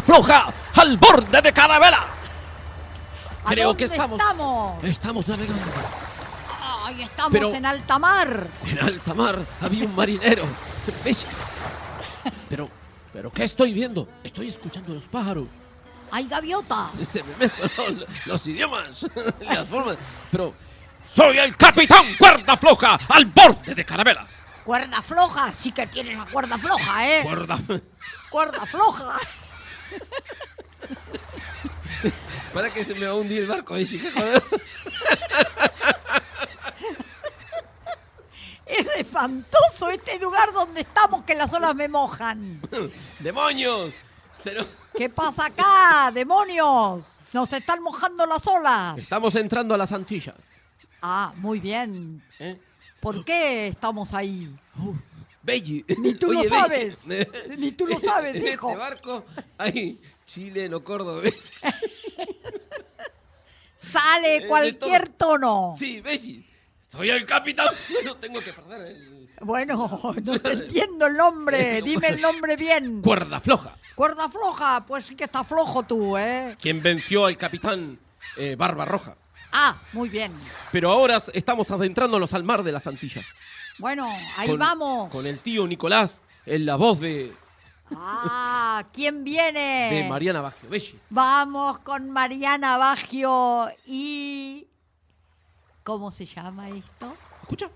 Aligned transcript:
floja 0.00 0.52
al 0.76 0.96
borde 0.96 1.40
de 1.42 1.52
carabelas. 1.52 2.00
¿A 3.44 3.50
Creo 3.50 3.76
que 3.76 3.84
estamos. 3.84 4.20
estamos? 4.20 4.84
Estamos 4.84 5.28
navegando. 5.28 5.62
Ay, 6.84 7.02
estamos 7.02 7.32
Pero- 7.32 7.54
en 7.54 7.66
alta 7.66 7.98
mar. 7.98 8.46
En 8.66 8.78
alta 8.78 9.14
mar 9.14 9.38
había 9.60 9.84
un 9.84 9.94
marinero. 9.94 10.44
¿Ves? 11.04 11.26
Pero, 12.48 12.68
pero 13.12 13.30
¿qué 13.32 13.44
estoy 13.44 13.72
viendo? 13.72 14.08
Estoy 14.24 14.48
escuchando 14.48 14.94
los 14.94 15.04
pájaros. 15.04 15.46
Hay 16.10 16.26
gaviotas. 16.26 16.88
Se 17.10 17.22
me 17.22 17.36
mezclan 17.36 17.98
los, 17.98 18.26
los 18.26 18.46
idiomas, 18.46 19.04
las 19.40 19.68
formas. 19.68 19.96
Pero 20.30 20.54
soy 21.10 21.38
el 21.38 21.56
capitán 21.56 22.04
cuerda 22.18 22.56
floja 22.56 22.98
al 23.08 23.26
borde 23.26 23.74
de 23.74 23.84
carabelas. 23.84 24.30
Cuerda 24.64 25.00
floja, 25.02 25.50
sí 25.52 25.72
que 25.72 25.86
tienes 25.86 26.18
la 26.18 26.26
cuerda 26.26 26.58
floja, 26.58 27.08
¿eh? 27.08 27.22
Cuerda. 27.22 27.58
Cuerda 28.30 28.66
floja. 28.66 29.14
Para 32.54 32.70
que 32.70 32.84
se 32.84 32.94
me 32.94 33.06
va 33.06 33.12
a 33.12 33.14
hundir 33.14 33.42
el 33.42 33.46
barco, 33.46 33.76
¿eh, 33.76 33.86
chica? 33.86 34.08
Joder. 34.14 34.42
Es 38.66 38.86
espantoso 38.98 39.90
este 39.90 40.18
lugar 40.18 40.52
donde 40.52 40.82
estamos 40.82 41.22
que 41.22 41.34
las 41.34 41.52
olas 41.52 41.74
me 41.74 41.88
mojan. 41.88 42.60
¡Demonios! 43.18 43.92
Pero 44.44 44.64
¿Qué 44.96 45.08
pasa 45.08 45.46
acá, 45.46 46.10
demonios? 46.12 47.04
Nos 47.32 47.52
están 47.52 47.82
mojando 47.82 48.26
las 48.26 48.46
olas. 48.46 48.98
estamos 48.98 49.34
entrando 49.34 49.74
a 49.74 49.78
las 49.78 49.92
Antillas. 49.92 50.36
Ah, 51.02 51.32
muy 51.36 51.60
bien. 51.60 52.22
¿eh? 52.38 52.60
¿Por 53.00 53.24
qué 53.24 53.68
estamos 53.68 54.12
ahí? 54.14 54.54
Belli. 55.42 55.84
Ni 55.98 56.14
tú 56.14 56.26
lo 56.32 56.40
Belli. 56.40 56.48
sabes. 56.48 57.06
Ni 57.58 57.72
tú 57.72 57.86
lo 57.86 57.98
sabes, 58.00 58.36
en 58.42 58.48
hijo. 58.48 58.68
este 58.68 58.78
barco 58.78 59.24
hay 59.56 60.00
chileno, 60.26 60.82
cordobés. 60.84 61.52
Sale 63.78 64.40
de 64.40 64.48
cualquier 64.48 65.08
tono. 65.10 65.74
Sí, 65.78 66.00
Belli. 66.00 66.44
Soy 66.90 67.10
el 67.10 67.24
capitán. 67.26 67.68
No 68.04 68.16
tengo 68.16 68.40
que 68.40 68.52
perder 68.52 68.80
el... 68.92 69.28
Bueno, 69.40 69.88
no 70.24 70.40
te 70.40 70.52
entiendo 70.52 71.06
el 71.06 71.16
nombre. 71.16 71.80
Dime 71.82 72.08
el 72.08 72.20
nombre 72.20 72.56
bien. 72.56 73.02
Cuerda 73.02 73.40
floja. 73.40 73.76
Cuerda 73.94 74.28
floja, 74.28 74.84
pues 74.86 75.04
sí 75.06 75.14
que 75.14 75.24
está 75.24 75.44
flojo 75.44 75.84
tú, 75.84 76.16
¿eh? 76.16 76.56
Quien 76.60 76.82
venció 76.82 77.26
al 77.26 77.36
capitán 77.36 77.98
eh, 78.36 78.56
Barba 78.56 78.84
Roja. 78.84 79.16
Ah, 79.52 79.80
muy 79.92 80.08
bien. 80.08 80.32
Pero 80.72 80.90
ahora 80.90 81.22
estamos 81.32 81.70
adentrándonos 81.70 82.34
al 82.34 82.42
mar 82.44 82.62
de 82.62 82.72
las 82.72 82.86
Antillas. 82.86 83.24
Bueno, 83.78 84.08
ahí 84.36 84.48
Con- 84.48 84.58
vamos. 84.58 85.10
Con 85.10 85.26
el 85.26 85.38
tío 85.40 85.66
Nicolás 85.66 86.20
en 86.46 86.66
la 86.66 86.76
voz 86.76 87.00
de, 87.00 87.32
Ah, 87.94 88.84
¿quién 88.92 89.24
viene? 89.24 89.88
de 89.92 90.08
Mariana 90.08 90.40
Baggio. 90.42 90.68
Belli. 90.68 90.98
Vamos 91.10 91.78
con 91.78 92.10
Mariana 92.10 92.76
Baggio 92.76 93.70
y... 93.86 94.66
¿Cómo 95.84 96.10
se 96.10 96.26
llama 96.26 96.68
esto? 96.68 97.14
Escucha. 97.42 97.68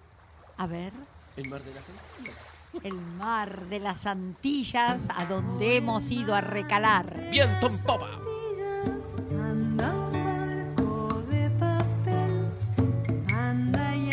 A 0.58 0.66
ver, 0.66 0.92
El 1.36 1.48
mar 1.48 1.62
de 1.62 1.72
las 1.72 1.84
Antillas. 1.88 2.36
el 2.84 2.94
mar 2.94 3.60
de 3.66 3.80
las 3.80 4.06
Antillas, 4.06 5.08
a 5.16 5.24
donde 5.24 5.76
hemos 5.76 6.10
ido 6.10 6.34
a 6.34 6.42
recalar. 6.42 7.18
Viento 7.30 7.68
en 7.68 7.78
popa. 7.84 8.10
Anda 9.30 9.92
un 9.94 10.12
barco 10.24 11.22
de 11.22 11.50
papel, 11.50 13.32
anda 13.34 13.96
y 13.96 14.12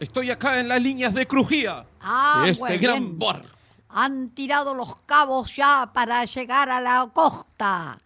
Estoy 0.00 0.30
acá 0.30 0.60
en 0.60 0.68
las 0.68 0.80
líneas 0.80 1.12
de 1.14 1.26
Crujía. 1.26 1.84
Ah, 2.00 2.44
este 2.46 2.64
muy 2.64 2.78
gran 2.78 2.98
bien. 3.00 3.18
bar. 3.18 3.42
Han 3.88 4.30
tirado 4.30 4.74
los 4.74 4.96
cabos 5.04 5.54
ya 5.56 5.90
para 5.92 6.24
llegar 6.24 6.70
a 6.70 6.80
la 6.80 7.10
costa. 7.12 7.98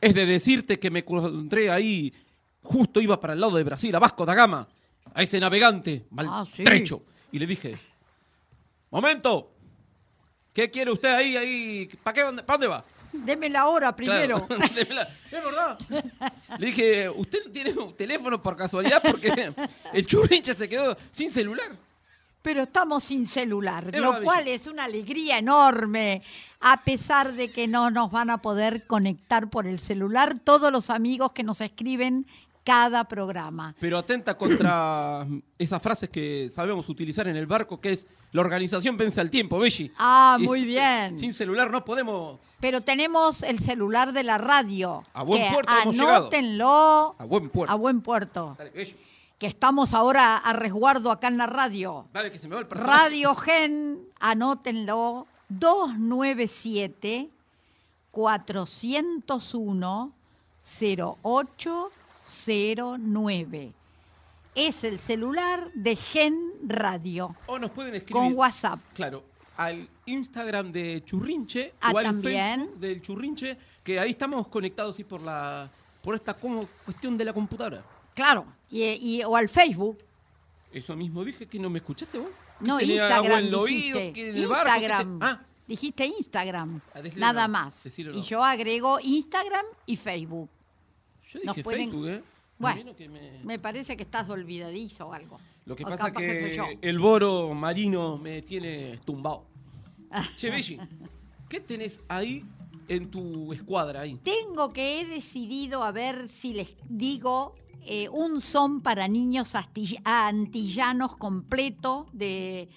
Es 0.00 0.14
de 0.14 0.26
decirte 0.26 0.78
que 0.78 0.90
me 0.90 1.00
encontré 1.00 1.70
ahí, 1.70 2.12
justo 2.62 3.00
iba 3.00 3.18
para 3.18 3.32
el 3.32 3.40
lado 3.40 3.56
de 3.56 3.64
Brasil, 3.64 3.94
a 3.96 3.98
Vasco 3.98 4.24
da 4.26 4.34
Gama, 4.34 4.66
a 5.14 5.22
ese 5.22 5.40
navegante 5.40 6.06
Ah, 6.16 6.44
sí. 6.44 6.62
maltrecho. 6.62 7.02
Y 7.32 7.38
le 7.38 7.46
dije, 7.46 7.76
momento, 8.90 9.50
¿qué 10.52 10.70
quiere 10.70 10.92
usted 10.92 11.12
ahí, 11.14 11.36
ahí? 11.36 11.88
¿Para 12.02 12.14
qué, 12.14 12.20
¿Para 12.42 12.58
dónde 12.58 12.66
va? 12.68 12.84
Deme 13.12 13.48
la 13.48 13.66
hora 13.66 13.94
primero. 13.94 14.46
Claro. 14.46 14.64
Es 15.30 15.44
verdad. 15.44 15.78
Le 16.58 16.66
dije, 16.66 17.08
¿usted 17.10 17.40
no 17.44 17.52
tiene 17.52 17.70
un 17.72 17.94
teléfono 17.94 18.42
por 18.42 18.56
casualidad? 18.56 19.02
Porque 19.02 19.52
el 19.92 20.06
churrinche 20.06 20.54
se 20.54 20.68
quedó 20.68 20.96
sin 21.12 21.30
celular. 21.30 21.70
Pero 22.40 22.62
estamos 22.62 23.04
sin 23.04 23.26
celular, 23.26 23.90
Es 23.92 24.00
lo 24.00 24.12
verdad, 24.12 24.24
cual 24.24 24.48
es 24.48 24.66
una 24.66 24.84
alegría 24.84 25.38
enorme, 25.38 26.22
a 26.60 26.82
pesar 26.82 27.34
de 27.34 27.50
que 27.50 27.68
no 27.68 27.90
nos 27.90 28.10
van 28.10 28.30
a 28.30 28.38
poder 28.38 28.86
conectar 28.86 29.50
por 29.50 29.66
el 29.66 29.80
celular 29.80 30.38
todos 30.38 30.72
los 30.72 30.88
amigos 30.88 31.32
que 31.32 31.42
nos 31.42 31.60
escriben 31.60 32.26
cada 32.68 33.04
programa. 33.04 33.74
Pero 33.80 33.96
atenta 33.96 34.36
contra 34.36 35.26
esas 35.58 35.80
frases 35.80 36.10
que 36.10 36.50
sabemos 36.54 36.86
utilizar 36.90 37.26
en 37.26 37.34
el 37.36 37.46
barco, 37.46 37.80
que 37.80 37.92
es 37.92 38.06
la 38.32 38.42
organización 38.42 38.98
vence 38.98 39.22
al 39.22 39.30
tiempo, 39.30 39.58
Belli. 39.58 39.90
Ah, 39.98 40.36
Y 40.38 40.42
muy 40.44 40.64
bien. 40.66 41.18
Sin 41.18 41.32
celular 41.32 41.70
no 41.70 41.82
podemos... 41.82 42.38
Pero 42.60 42.82
tenemos 42.82 43.42
el 43.42 43.58
celular 43.60 44.12
de 44.12 44.22
la 44.22 44.36
radio. 44.36 45.02
A 45.14 45.22
buen 45.22 45.42
que 45.42 45.50
puerto 45.50 45.72
hemos 45.82 45.98
anótenlo 45.98 47.16
A 47.18 47.24
buen 47.24 47.48
puerto. 47.48 47.72
a 47.72 47.76
buen 47.76 48.02
puerto. 48.02 48.54
Dale, 48.58 48.70
Belli. 48.70 48.94
Que 49.38 49.46
estamos 49.46 49.94
ahora 49.94 50.36
a 50.36 50.52
resguardo 50.52 51.10
acá 51.10 51.28
en 51.28 51.38
la 51.38 51.46
radio. 51.46 52.06
Dale, 52.12 52.30
que 52.30 52.38
se 52.38 52.48
me 52.48 52.54
va 52.54 52.60
el 52.60 52.66
personaje. 52.66 52.98
Radio 52.98 53.34
Gen, 53.34 53.98
anótenlo, 54.20 55.26
297 55.48 57.30
401 58.10 60.12
0809. 62.28 63.72
Es 64.54 64.82
el 64.84 64.98
celular 64.98 65.70
de 65.74 65.94
Gen 65.96 66.36
Radio 66.66 67.34
O 67.46 67.58
nos 67.58 67.70
pueden 67.70 67.94
escribir... 67.94 68.22
con 68.22 68.32
WhatsApp. 68.34 68.80
Claro, 68.94 69.22
al 69.56 69.88
Instagram 70.06 70.72
de 70.72 71.02
Churrinche 71.04 71.74
Ah, 71.80 71.92
o 71.94 71.98
al 71.98 72.04
también. 72.04 72.60
Facebook 72.60 72.78
del 72.80 73.02
Churrinche, 73.02 73.58
que 73.84 74.00
ahí 74.00 74.10
estamos 74.10 74.48
conectados 74.48 74.96
sí, 74.96 75.04
por 75.04 75.20
la 75.20 75.70
por 76.02 76.14
esta 76.14 76.34
como 76.34 76.64
cuestión 76.84 77.16
de 77.18 77.24
la 77.24 77.32
computadora. 77.32 77.82
Claro, 78.14 78.46
y, 78.70 78.82
y- 78.84 79.22
o 79.24 79.36
al 79.36 79.48
Facebook. 79.48 79.98
Eso 80.72 80.96
mismo 80.96 81.24
dije 81.24 81.46
que 81.46 81.58
no 81.58 81.68
me 81.70 81.78
escuchaste 81.78 82.18
vos. 82.18 82.28
No, 82.60 82.80
Instagram 82.80 83.38
en 83.40 83.46
el 83.46 83.54
oído, 83.54 83.98
dijiste. 83.98 84.12
que 84.12 84.30
en 84.30 84.36
el 84.36 84.46
barco, 84.48 84.64
que 84.64 84.70
te- 84.80 84.84
Instagram. 84.86 85.18
Ah, 85.22 85.40
Dijiste 85.68 86.06
Instagram. 86.06 86.80
Nada 87.16 87.46
no, 87.46 87.52
más. 87.52 87.86
Y 87.98 88.22
yo 88.22 88.42
agrego 88.42 88.98
Instagram 89.02 89.66
y 89.84 89.96
Facebook. 89.96 90.48
Yo 91.32 91.40
dije 91.40 91.62
pueden- 91.62 91.90
Facebook, 91.90 92.08
¿eh? 92.08 92.22
Bueno, 92.58 92.96
que 92.96 93.08
me- 93.08 93.44
Me 93.44 93.58
parece 93.60 93.96
que 93.96 94.02
estás 94.02 94.28
olvidadizo 94.28 95.06
o 95.06 95.12
algo. 95.12 95.38
Lo 95.64 95.76
que 95.76 95.84
O 95.84 95.88
pasa 95.88 96.06
capaz 96.06 96.20
que, 96.20 96.54
yo. 96.56 96.64
el 96.82 96.98
boro 96.98 97.54
marino 97.54 98.18
me 98.18 98.42
tiene 98.42 98.98
tumbado. 99.04 99.46
che, 100.36 100.50
Belli, 100.50 100.80
¿qué 101.48 101.60
tenés 101.60 102.00
ahí 102.08 102.44
en 102.88 103.10
tu 103.10 103.52
escuadra 103.52 104.00
ahí? 104.00 104.18
Tengo 104.24 104.70
que 104.70 105.00
he 105.00 105.04
decidido 105.06 105.84
a 105.84 105.92
ver 105.92 106.28
si 106.28 106.52
les 106.54 106.74
digo 106.88 107.54
eh, 107.90 108.08
un 108.10 108.40
son 108.40 108.80
para 108.82 109.06
niños 109.08 109.54
antillanos 110.04 111.16
completo 111.16 112.06
de 112.12 112.68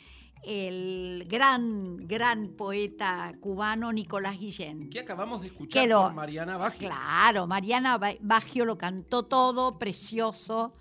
el 0.44 1.26
gran, 1.28 1.98
gran 2.08 2.50
poeta 2.50 3.34
cubano 3.40 3.92
Nicolás 3.94 4.40
Guillén. 4.40 4.90
Que 4.90 5.00
acabamos 5.02 5.42
de 5.42 5.48
escuchar 5.48 5.88
lo- 5.88 6.04
por 6.04 6.14
Mariana 6.14 6.57
Baggio. 6.57 6.88
Claro, 6.90 7.48
Mariana 7.48 7.98
Ba- 7.98 8.16
Baggio 8.21 8.66
lo 8.66 8.78
cantó 8.78 9.24
todo, 9.24 9.78
precioso, 9.78 10.74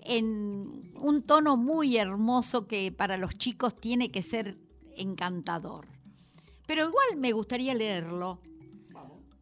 en 0.00 0.92
un 0.96 1.22
tono 1.22 1.56
muy 1.56 1.96
hermoso 1.96 2.66
que 2.66 2.92
para 2.92 3.16
los 3.16 3.36
chicos 3.36 3.74
tiene 3.76 4.10
que 4.10 4.22
ser 4.22 4.56
encantador. 4.96 5.86
Pero 6.66 6.82
igual 6.88 7.16
me 7.16 7.32
gustaría 7.32 7.74
leerlo. 7.74 8.40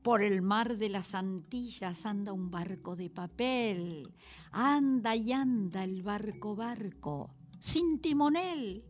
Por 0.03 0.23
el 0.23 0.41
mar 0.41 0.79
de 0.79 0.89
las 0.89 1.15
Antillas 1.15 2.07
anda 2.07 2.33
un 2.33 2.51
barco 2.51 2.97
de 2.97 3.11
papel. 3.11 4.11
Anda 4.51 5.15
y 5.15 5.31
anda 5.33 5.85
el 5.85 6.03
barco 6.03 6.57
barco, 6.57 7.31
sin 7.59 7.99
timonel. 8.01 8.83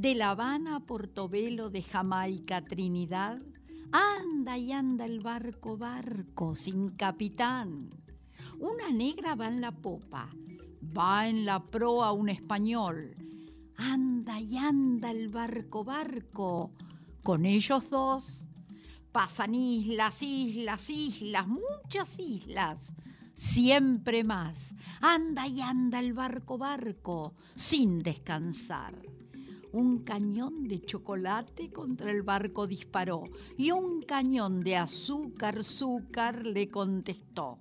De 0.00 0.14
La 0.14 0.30
Habana 0.30 0.76
a 0.76 0.80
Portobelo, 0.80 1.68
de 1.68 1.82
Jamaica 1.82 2.56
a 2.56 2.64
Trinidad. 2.64 3.38
Anda 3.92 4.56
y 4.56 4.72
anda 4.72 5.04
el 5.04 5.20
barco 5.20 5.76
barco, 5.76 6.54
sin 6.54 6.92
capitán. 6.92 7.90
Una 8.58 8.90
negra 8.90 9.34
va 9.34 9.48
en 9.48 9.60
la 9.60 9.72
popa, 9.72 10.30
va 10.96 11.28
en 11.28 11.44
la 11.44 11.62
proa 11.62 12.12
un 12.12 12.30
español. 12.30 13.14
Anda 13.76 14.40
y 14.40 14.56
anda 14.56 15.10
el 15.10 15.28
barco 15.28 15.84
barco, 15.84 16.72
con 17.22 17.44
ellos 17.44 17.90
dos. 17.90 18.46
Pasan 19.12 19.54
islas, 19.54 20.22
islas, 20.22 20.88
islas, 20.88 21.46
muchas 21.46 22.18
islas, 22.18 22.94
siempre 23.34 24.24
más. 24.24 24.74
Anda 25.02 25.46
y 25.46 25.60
anda 25.60 26.00
el 26.00 26.14
barco 26.14 26.56
barco, 26.56 27.34
sin 27.54 27.98
descansar. 27.98 29.09
Un 29.72 29.98
cañón 29.98 30.66
de 30.66 30.80
chocolate 30.80 31.70
contra 31.70 32.10
el 32.10 32.22
barco 32.22 32.66
disparó 32.66 33.24
y 33.56 33.70
un 33.70 34.02
cañón 34.02 34.60
de 34.60 34.76
azúcar, 34.76 35.60
azúcar 35.60 36.44
le 36.44 36.68
contestó. 36.68 37.58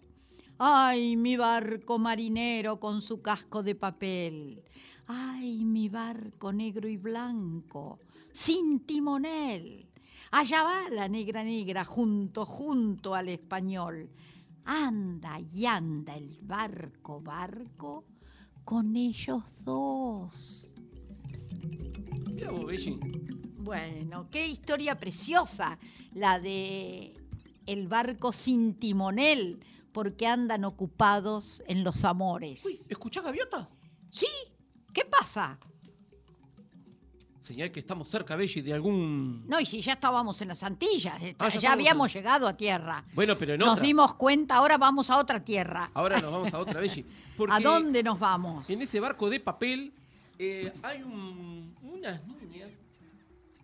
Ay, 0.58 1.16
mi 1.16 1.38
barco 1.38 2.00
marinero 2.00 2.80
con 2.80 3.02
su 3.04 3.22
casco 3.22 3.62
de 3.62 3.76
papel. 3.76 4.64
Ay, 5.06 5.64
mi 5.64 5.88
barco 5.88 6.52
negro 6.52 6.90
y 6.90 6.98
blanco, 6.98 8.00
sin 8.32 8.80
timonel. 8.80 9.90
Allá 10.32 10.64
va 10.64 10.90
la 10.90 11.08
negra 11.08 11.44
negra 11.44 11.86
junto, 11.86 12.46
junto 12.46 13.16
al 13.16 13.30
español. 13.30 14.10
Anda 14.66 15.40
y 15.40 15.66
anda 15.66 16.16
el 16.16 16.40
barco, 16.42 17.22
barco, 17.22 18.06
con 18.64 18.96
ellos 18.96 19.44
dos. 19.64 20.69
Mirá 22.40 22.52
vos, 22.52 22.66
Belli. 22.66 22.98
Bueno, 23.58 24.30
qué 24.32 24.48
historia 24.48 24.96
preciosa 24.98 25.78
la 26.14 26.40
de 26.40 27.14
el 27.66 27.88
barco 27.90 28.32
sin 28.32 28.76
timonel, 28.76 29.60
porque 29.92 30.26
andan 30.26 30.64
ocupados 30.64 31.62
en 31.68 31.84
los 31.84 32.06
amores. 32.06 32.64
Uy, 32.66 32.80
¿escuchá 32.88 33.22
gaviota? 33.22 33.68
¿Sí? 34.10 34.26
¿Qué 34.94 35.04
pasa? 35.04 35.60
Señal 37.42 37.72
que 37.72 37.80
estamos 37.82 38.08
cerca, 38.08 38.36
Belli, 38.36 38.62
de 38.62 38.74
algún... 38.74 39.46
No, 39.48 39.60
y 39.60 39.66
si 39.66 39.82
ya 39.82 39.94
estábamos 39.94 40.40
en 40.42 40.48
las 40.50 40.64
Antillas, 40.64 41.22
Ah, 41.40 41.50
ya 41.50 41.74
habíamos 41.74 42.08
en- 42.16 42.20
llegado 42.22 42.48
a 42.48 42.56
tierra. 42.56 43.04
Bueno, 43.14 43.38
pero 43.38 43.54
en 43.56 43.60
Nos 43.60 43.70
otra. 43.74 43.84
dimos 43.84 44.14
cuenta, 44.16 44.56
ahora 44.56 44.78
vamos 44.78 45.10
a 45.10 45.18
otra 45.18 45.44
tierra. 45.44 45.90
Ahora 45.94 46.22
nos 46.22 46.32
vamos 46.32 46.54
a 46.54 46.60
otra, 46.60 46.80
Belli. 46.80 47.06
¿A 47.50 47.60
dónde 47.60 48.02
nos 48.04 48.18
vamos? 48.20 48.70
En 48.70 48.82
ese 48.82 49.00
barco 49.00 49.30
de 49.30 49.40
papel 49.40 49.94
eh, 50.40 50.74
hay 50.82 51.04
un- 51.04 51.76
unas 51.84 52.24
niñas, 52.26 52.70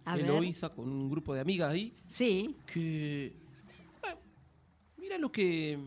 A 0.03 0.15
ver. 0.17 0.25
Eloísa, 0.25 0.69
con 0.69 0.87
un 0.89 1.09
grupo 1.09 1.33
de 1.33 1.39
amigas 1.41 1.71
ahí, 1.71 1.91
Sí. 2.09 2.55
que... 2.71 3.33
ah, 4.03 4.15
mira 4.97 5.17
lo 5.17 5.31
que... 5.31 5.79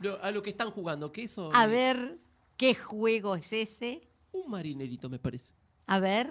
lo- 0.00 0.22
a 0.22 0.30
lo 0.30 0.42
que 0.42 0.50
están 0.50 0.70
jugando, 0.70 1.10
que 1.10 1.24
eso... 1.24 1.50
A 1.54 1.66
ver, 1.66 2.18
¿qué 2.56 2.74
juego 2.74 3.34
es 3.34 3.52
ese? 3.52 4.06
Un 4.32 4.50
marinerito, 4.50 5.08
me 5.08 5.18
parece. 5.18 5.52
A 5.86 5.98
ver. 5.98 6.26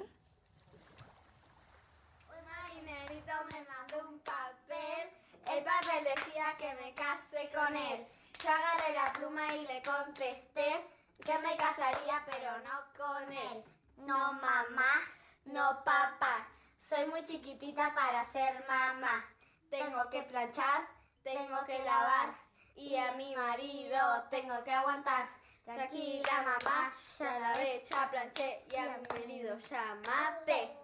Un 2.30 2.46
marinerito 2.46 3.34
me 3.52 3.60
mandó 3.68 4.10
un 4.10 4.20
papel, 4.20 5.10
el 5.58 5.64
papel 5.64 6.04
decía 6.16 6.46
que 6.58 6.70
me 6.82 6.94
case 6.94 7.50
con 7.54 7.76
él. 7.76 8.06
Yo 8.42 8.50
agarré 8.50 8.94
la 8.94 9.12
pluma 9.20 9.48
y 9.56 9.62
le 9.68 9.82
contesté 9.82 10.86
que 11.26 11.34
me 11.40 11.56
casaría 11.58 12.24
pero 12.30 12.52
no 12.60 12.78
con 12.98 13.32
él. 13.32 13.64
No 13.98 14.34
mamá, 14.34 14.94
no 15.46 15.84
papá, 15.84 16.48
soy 16.78 17.06
muy 17.08 17.24
chiquitita 17.24 17.94
para 17.94 18.26
ser 18.26 18.66
mamá. 18.68 19.26
Tengo 19.70 20.10
que 20.10 20.24
planchar, 20.24 20.88
tengo 21.24 21.64
que 21.66 21.80
lavar 21.80 22.36
y 22.76 22.96
a 22.96 23.14
mi 23.14 23.36
marido 23.36 23.98
tengo 24.30 24.64
que 24.64 24.72
aguantar. 24.72 25.30
Tranquila 25.64 26.44
mamá, 26.44 26.92
ya 27.20 27.40
lavé, 27.40 27.84
ya 27.86 28.10
planché 28.12 28.66
y 28.70 28.76
a 28.76 28.98
mi 28.98 29.20
marido 29.20 29.58
ya 29.60 29.98
maté. 30.08 30.83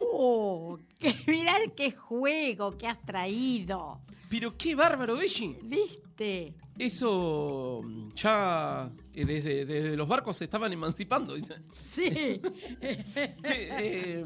Oh, 0.00 0.78
que, 0.98 1.14
mirá 1.26 1.54
qué 1.76 1.92
juego 1.92 2.76
que 2.76 2.86
has 2.86 3.00
traído. 3.04 4.00
Pero 4.28 4.56
qué 4.56 4.74
bárbaro, 4.74 5.16
Belli. 5.16 5.56
¿Viste? 5.62 6.54
Eso 6.78 7.80
mm, 7.84 8.14
ya 8.14 8.90
eh, 9.12 9.24
desde, 9.24 9.64
desde 9.66 9.96
los 9.96 10.06
barcos 10.08 10.36
se 10.36 10.44
estaban 10.44 10.72
emancipando. 10.72 11.34
Sí. 11.82 12.10
Che, 12.80 13.40
eh, 13.52 14.24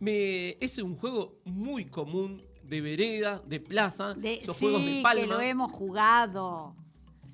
me, 0.00 0.56
es 0.60 0.78
un 0.78 0.96
juego 0.96 1.40
muy 1.44 1.84
común 1.86 2.42
de 2.62 2.80
vereda, 2.80 3.40
de 3.46 3.60
plaza, 3.60 4.14
De- 4.14 4.40
los 4.46 4.56
sí, 4.56 4.64
juegos 4.64 4.84
de 4.84 5.00
palma. 5.02 5.20
que 5.22 5.26
lo 5.26 5.40
hemos 5.40 5.70
jugado. 5.72 6.74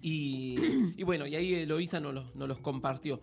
Y, 0.03 0.57
y 0.97 1.03
bueno, 1.05 1.27
y 1.27 1.37
ahí 1.37 1.55
Eloísa 1.55 2.01
nos 2.01 2.13
los, 2.15 2.35
nos 2.35 2.49
los 2.49 2.59
compartió. 2.59 3.21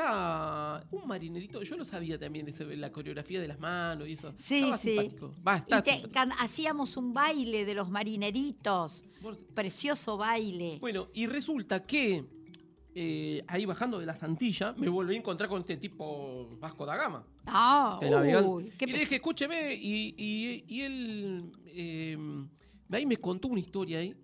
Está 0.00 0.86
un 0.90 1.08
marinerito, 1.08 1.62
yo 1.62 1.74
lo 1.74 1.82
sabía 1.82 2.18
también 2.18 2.46
la 2.78 2.92
coreografía 2.92 3.40
de 3.40 3.48
las 3.48 3.58
manos 3.58 4.06
y 4.06 4.12
eso. 4.12 4.34
Sí, 4.36 4.56
Estaba 4.56 4.76
sí. 4.76 4.90
simpático. 4.90 5.34
Va, 5.46 5.56
está 5.56 5.78
Y 5.78 5.82
te- 5.82 5.90
simpático. 5.92 6.12
can- 6.12 6.32
hacíamos 6.38 6.98
un 6.98 7.14
baile 7.14 7.64
de 7.64 7.72
los 7.74 7.88
marineritos. 7.88 9.04
Vos- 9.22 9.38
Precioso 9.54 10.18
baile. 10.18 10.76
Bueno, 10.82 11.08
y 11.14 11.26
resulta 11.26 11.82
que 11.82 12.26
eh, 12.94 13.42
ahí 13.48 13.64
bajando 13.64 13.98
de 13.98 14.04
la 14.04 14.16
Santilla 14.16 14.74
me 14.76 14.88
volví 14.90 15.14
a 15.14 15.18
encontrar 15.18 15.48
con 15.48 15.60
este 15.60 15.78
tipo 15.78 16.56
Vasco 16.60 16.84
da 16.84 16.96
Gama. 16.96 17.26
Ah, 17.46 17.98
este 18.02 18.42
uy, 18.42 18.72
qué 18.76 18.84
y 18.84 18.92
le 18.92 18.98
dije, 18.98 19.14
escúcheme, 19.16 19.74
y, 19.74 20.14
y- 20.18 20.64
y 20.68 20.80
él 20.82 21.52
eh, 21.68 22.18
ahí 22.92 23.06
me 23.06 23.16
contó 23.16 23.48
una 23.48 23.60
historia 23.60 23.98
ahí 24.00 24.14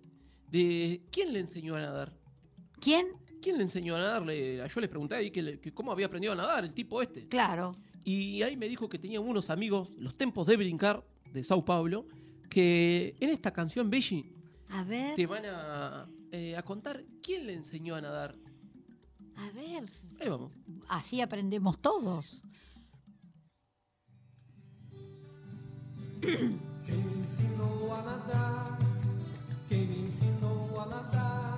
de 0.51 1.01
quién 1.11 1.33
le 1.33 1.39
enseñó 1.39 1.75
a 1.75 1.79
nadar. 1.81 2.13
¿Quién? 2.79 3.07
¿Quién 3.43 3.57
le 3.57 3.63
enseñó 3.63 3.95
a 3.95 3.99
nadar? 3.99 4.21
Le- 4.25 4.65
yo 4.67 4.79
le 4.81 4.87
pregunté 4.87 5.15
ahí 5.15 5.29
que, 5.29 5.41
le- 5.41 5.59
que 5.59 5.73
cómo 5.73 5.91
había 5.91 6.05
aprendido 6.05 6.31
a 6.31 6.35
nadar 6.35 6.63
el 6.63 6.73
tipo 6.73 7.01
este. 7.01 7.27
Claro. 7.27 7.75
Y 8.05 8.41
ahí 8.41 8.55
me 8.55 8.67
dijo 8.69 8.87
que 8.87 8.97
tenía 8.97 9.19
unos 9.19 9.49
amigos, 9.49 9.89
los 9.97 10.15
Tempos 10.15 10.47
de 10.47 10.55
Brincar, 10.57 11.03
de 11.33 11.43
Sao 11.43 11.63
Paulo, 11.65 12.05
que 12.49 13.15
en 13.19 13.29
esta 13.29 13.51
canción 13.51 13.91
A 14.69 14.83
ver, 14.85 15.15
te 15.15 15.25
van 15.27 15.43
a, 15.45 16.07
eh, 16.31 16.55
a 16.55 16.63
contar 16.63 17.03
quién 17.21 17.45
le 17.47 17.53
enseñó 17.53 17.95
a 17.95 18.01
nadar. 18.01 18.35
a 19.35 19.51
ver. 19.51 19.89
Ahí 20.21 20.29
vamos. 20.29 20.51
Así 20.87 21.19
aprendemos 21.21 21.81
todos. 21.81 22.41
Quem 26.21 26.97
me 26.97 27.17
ensinou 27.19 27.93
a 27.93 28.01
nadar, 28.03 28.77
quem 29.69 29.85
me 29.87 29.99
ensinou 30.07 30.79
a 30.79 30.85
nadar 30.85 31.57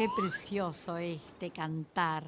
qué 0.00 0.08
precioso 0.16 0.96
este 0.96 1.50
cantar. 1.50 2.24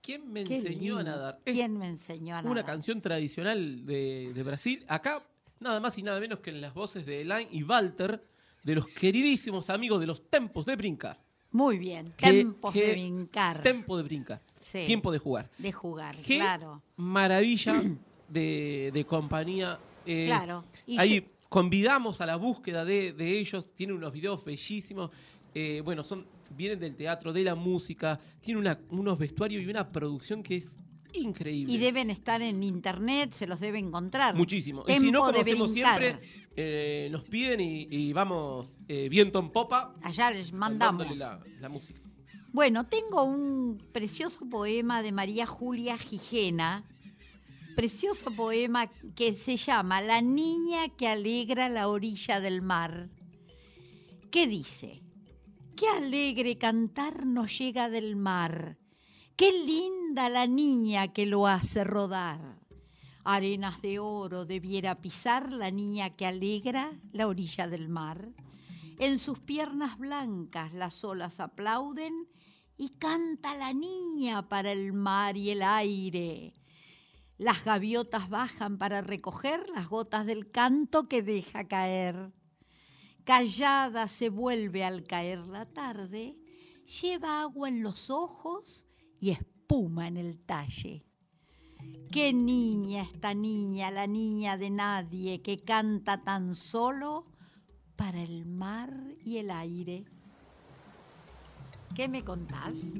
¿Quién 0.00 0.32
me 0.32 0.44
Qué 0.44 0.54
enseñó 0.54 0.98
a 0.98 1.02
nadar? 1.02 1.40
Es 1.44 1.54
¿Quién 1.54 1.76
me 1.76 1.88
enseñó 1.88 2.36
a 2.36 2.38
nadar? 2.42 2.52
una 2.52 2.64
canción 2.64 3.00
tradicional 3.00 3.84
de, 3.84 4.30
de 4.32 4.42
Brasil. 4.44 4.84
Acá, 4.86 5.20
nada 5.58 5.80
más 5.80 5.98
y 5.98 6.04
nada 6.04 6.20
menos 6.20 6.38
que 6.38 6.50
en 6.50 6.60
las 6.60 6.74
voces 6.74 7.04
de 7.04 7.22
Elaine 7.22 7.48
y 7.50 7.64
Walter, 7.64 8.22
de 8.62 8.74
los 8.76 8.86
queridísimos 8.86 9.68
amigos 9.68 9.98
de 9.98 10.06
los 10.06 10.30
Tempos 10.30 10.64
de 10.64 10.76
Brincar. 10.76 11.18
Muy 11.50 11.76
bien. 11.76 12.12
Que- 12.16 12.30
Tiempos 12.30 12.72
que- 12.72 12.86
de 12.86 12.92
brincar. 12.92 13.62
Tempo 13.62 13.96
de 13.96 14.02
Brincar. 14.04 14.40
Sí. 14.60 14.84
Tiempo 14.86 15.10
de 15.10 15.18
jugar. 15.18 15.50
de 15.58 15.72
jugar, 15.72 16.14
Qué 16.24 16.36
claro. 16.36 16.82
maravilla 16.94 17.82
de, 18.28 18.90
de 18.94 19.04
compañía. 19.06 19.80
Eh, 20.04 20.26
Claro. 20.26 20.64
Y 20.86 20.98
ahí 20.98 21.20
yo- 21.20 21.26
convidamos 21.48 22.20
a 22.20 22.26
la 22.26 22.36
búsqueda 22.36 22.84
de, 22.84 23.12
de 23.12 23.40
ellos. 23.40 23.74
Tienen 23.74 23.96
unos 23.96 24.12
videos 24.12 24.44
bellísimos. 24.44 25.10
Eh, 25.52 25.80
bueno, 25.84 26.04
son 26.04 26.24
vienen 26.56 26.80
del 26.80 26.96
teatro, 26.96 27.32
de 27.32 27.44
la 27.44 27.54
música. 27.54 28.18
Tienen 28.40 28.60
una- 28.62 28.80
unos 28.90 29.18
vestuarios 29.18 29.62
y 29.62 29.66
una 29.66 29.90
producción 29.90 30.42
que 30.42 30.56
es 30.56 30.76
increíble. 31.12 31.72
Y 31.72 31.78
deben 31.78 32.10
estar 32.10 32.42
en 32.42 32.62
internet, 32.62 33.32
se 33.32 33.46
los 33.46 33.60
debe 33.60 33.78
encontrar. 33.78 34.34
Muchísimo. 34.34 34.84
y 34.88 34.98
si 34.98 35.10
no, 35.10 35.32
Tempo 35.32 35.66
brincar. 35.68 36.00
siempre, 36.00 36.18
eh, 36.56 37.08
nos 37.10 37.24
piden 37.24 37.60
y, 37.60 37.86
y 37.90 38.12
vamos 38.12 38.68
eh, 38.88 39.08
viento 39.08 39.38
en 39.38 39.50
popa. 39.50 39.94
Allá 40.02 40.30
les 40.30 40.52
mandamos. 40.52 41.16
La, 41.16 41.40
la 41.60 41.68
música. 41.68 42.00
Bueno, 42.52 42.86
tengo 42.86 43.22
un 43.24 43.78
precioso 43.92 44.48
poema 44.48 45.02
de 45.02 45.12
María 45.12 45.46
Julia 45.46 45.98
Gijena, 45.98 46.84
precioso 47.74 48.30
poema 48.30 48.90
que 49.14 49.34
se 49.34 49.56
llama 49.58 50.00
La 50.00 50.22
niña 50.22 50.88
que 50.96 51.06
alegra 51.08 51.68
la 51.68 51.88
orilla 51.88 52.40
del 52.40 52.62
mar. 52.62 53.10
¿Qué 54.30 54.46
dice? 54.46 55.02
Qué 55.76 55.88
alegre 55.88 56.56
cantar 56.56 57.26
nos 57.26 57.58
llega 57.58 57.90
del 57.90 58.16
mar. 58.16 58.78
Qué 59.36 59.52
linda 59.52 60.30
la 60.30 60.46
niña 60.46 61.12
que 61.12 61.26
lo 61.26 61.46
hace 61.46 61.84
rodar. 61.84 62.40
Arenas 63.24 63.82
de 63.82 63.98
oro 63.98 64.46
debiera 64.46 65.02
pisar 65.02 65.52
la 65.52 65.70
niña 65.70 66.16
que 66.16 66.24
alegra 66.24 66.98
la 67.12 67.26
orilla 67.26 67.68
del 67.68 67.90
mar. 67.90 68.30
En 68.98 69.18
sus 69.18 69.38
piernas 69.38 69.98
blancas 69.98 70.72
las 70.72 71.04
olas 71.04 71.40
aplauden 71.40 72.26
y 72.78 72.88
canta 72.98 73.54
la 73.54 73.74
niña 73.74 74.48
para 74.48 74.72
el 74.72 74.94
mar 74.94 75.36
y 75.36 75.50
el 75.50 75.62
aire. 75.62 76.54
Las 77.36 77.66
gaviotas 77.66 78.30
bajan 78.30 78.78
para 78.78 79.02
recoger 79.02 79.68
las 79.68 79.90
gotas 79.90 80.24
del 80.24 80.50
canto 80.50 81.06
que 81.06 81.22
deja 81.22 81.68
caer. 81.68 82.32
Callada 83.26 84.06
se 84.06 84.28
vuelve 84.28 84.84
al 84.84 85.02
caer 85.02 85.40
la 85.48 85.66
tarde, 85.66 86.36
lleva 87.02 87.40
agua 87.40 87.68
en 87.68 87.82
los 87.82 88.08
ojos 88.08 88.86
y 89.18 89.30
espuma 89.30 90.06
en 90.06 90.16
el 90.16 90.38
talle. 90.38 91.04
Qué 92.12 92.32
niña 92.32 93.02
esta 93.02 93.34
niña, 93.34 93.90
la 93.90 94.06
niña 94.06 94.56
de 94.56 94.70
nadie, 94.70 95.42
que 95.42 95.56
canta 95.58 96.22
tan 96.22 96.54
solo 96.54 97.26
para 97.96 98.22
el 98.22 98.46
mar 98.46 98.94
y 99.24 99.38
el 99.38 99.50
aire. 99.50 100.04
¿Qué 101.96 102.06
me 102.06 102.22
contás? 102.22 102.94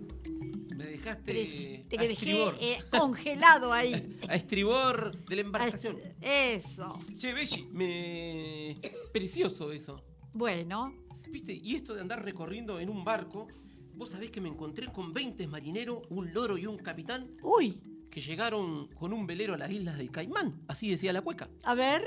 Me 0.75 0.87
dejaste 0.87 1.85
Te 1.89 1.99
a 1.99 2.01
dejé 2.03 2.13
estribor. 2.15 2.57
eh, 2.61 2.79
congelado 2.91 3.73
ahí. 3.73 4.19
A 4.29 4.35
estribor 4.35 5.17
de 5.27 5.37
la 5.37 5.43
embarcación. 5.43 5.99
est- 6.21 6.67
Eso. 6.67 6.99
Che, 7.17 7.33
Belli, 7.33 7.63
me... 7.73 8.77
Precioso 9.13 9.71
eso. 9.71 10.03
Bueno, 10.37 10.93
¿Viste? 11.31 11.53
Y 11.55 11.75
esto 11.75 11.95
de 11.95 12.01
andar 12.03 12.25
recorriendo 12.25 12.79
en 12.79 12.89
un 12.89 13.05
barco, 13.05 13.49
vos 13.95 14.11
sabés 14.11 14.31
que 14.31 14.41
me 14.41 14.49
encontré 14.49 14.91
con 14.93 15.13
20 15.13 15.47
marineros, 15.49 16.03
un 16.11 16.33
loro 16.33 16.57
y 16.57 16.67
un 16.67 16.77
capitán, 16.79 17.31
uy, 17.43 17.81
que 18.11 18.21
llegaron 18.21 18.89
con 18.89 19.13
un 19.13 19.27
velero 19.27 19.55
a 19.55 19.59
las 19.59 19.71
islas 19.71 19.99
de 19.99 20.09
Caimán, 20.09 20.63
así 20.69 20.89
decía 20.91 21.13
la 21.13 21.23
cueca. 21.23 21.49
a 21.65 21.75
ver, 21.75 22.03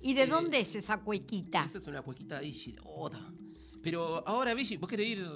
¿y 0.00 0.14
de 0.14 0.22
Eh, 0.22 0.26
dónde 0.26 0.60
es 0.60 0.74
esa 0.76 0.98
cuequita? 1.00 1.64
Esa 1.64 1.78
es 1.78 1.86
una 1.86 2.02
cuequita 2.02 2.38
ahí. 2.38 2.76
Pero 3.82 4.26
ahora, 4.28 4.54
Belli, 4.54 4.76
vos 4.76 4.88
querés 4.88 5.08
ir... 5.08 5.26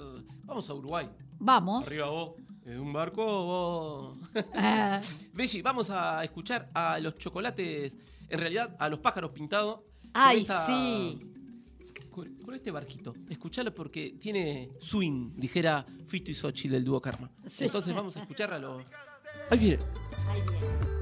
Vamos 0.43 0.69
a 0.69 0.73
Uruguay. 0.75 1.09
Vamos. 1.39 1.83
Arriba 1.85 2.09
vos. 2.09 2.35
En 2.63 2.79
un 2.79 2.93
barco 2.93 3.23
vos... 3.23 4.17
Ah, 4.53 5.01
Belli, 5.33 5.61
vamos 5.61 5.89
a 5.89 6.23
escuchar 6.23 6.69
a 6.73 6.99
los 6.99 7.15
chocolates, 7.15 7.97
en 8.29 8.39
realidad 8.39 8.75
a 8.79 8.87
los 8.89 8.99
pájaros 8.99 9.31
pintados. 9.31 9.77
con 9.77 10.11
Ay, 10.13 10.41
esta- 10.43 10.65
sí. 10.65 11.19
Con, 12.15 12.33
con 12.35 12.55
este 12.55 12.71
barquito. 12.71 13.13
Escuchalo 13.29 13.75
porque 13.75 14.15
tiene 14.21 14.69
swing, 14.79 15.33
dijera 15.35 15.85
Fito 16.07 16.31
y 16.31 16.35
Xochitl 16.35 16.71
del 16.71 16.85
dúo 16.85 17.01
Karma. 17.01 17.29
Sí. 17.45 17.65
Entonces 17.65 17.93
vamos 17.93 18.15
a 18.15 18.21
escuchar 18.21 18.53
a 18.53 18.59
los... 18.59 18.85
Ahí 19.51 19.59
viene. 19.59 19.79
ahí 20.29 20.41
viene. 20.49 20.94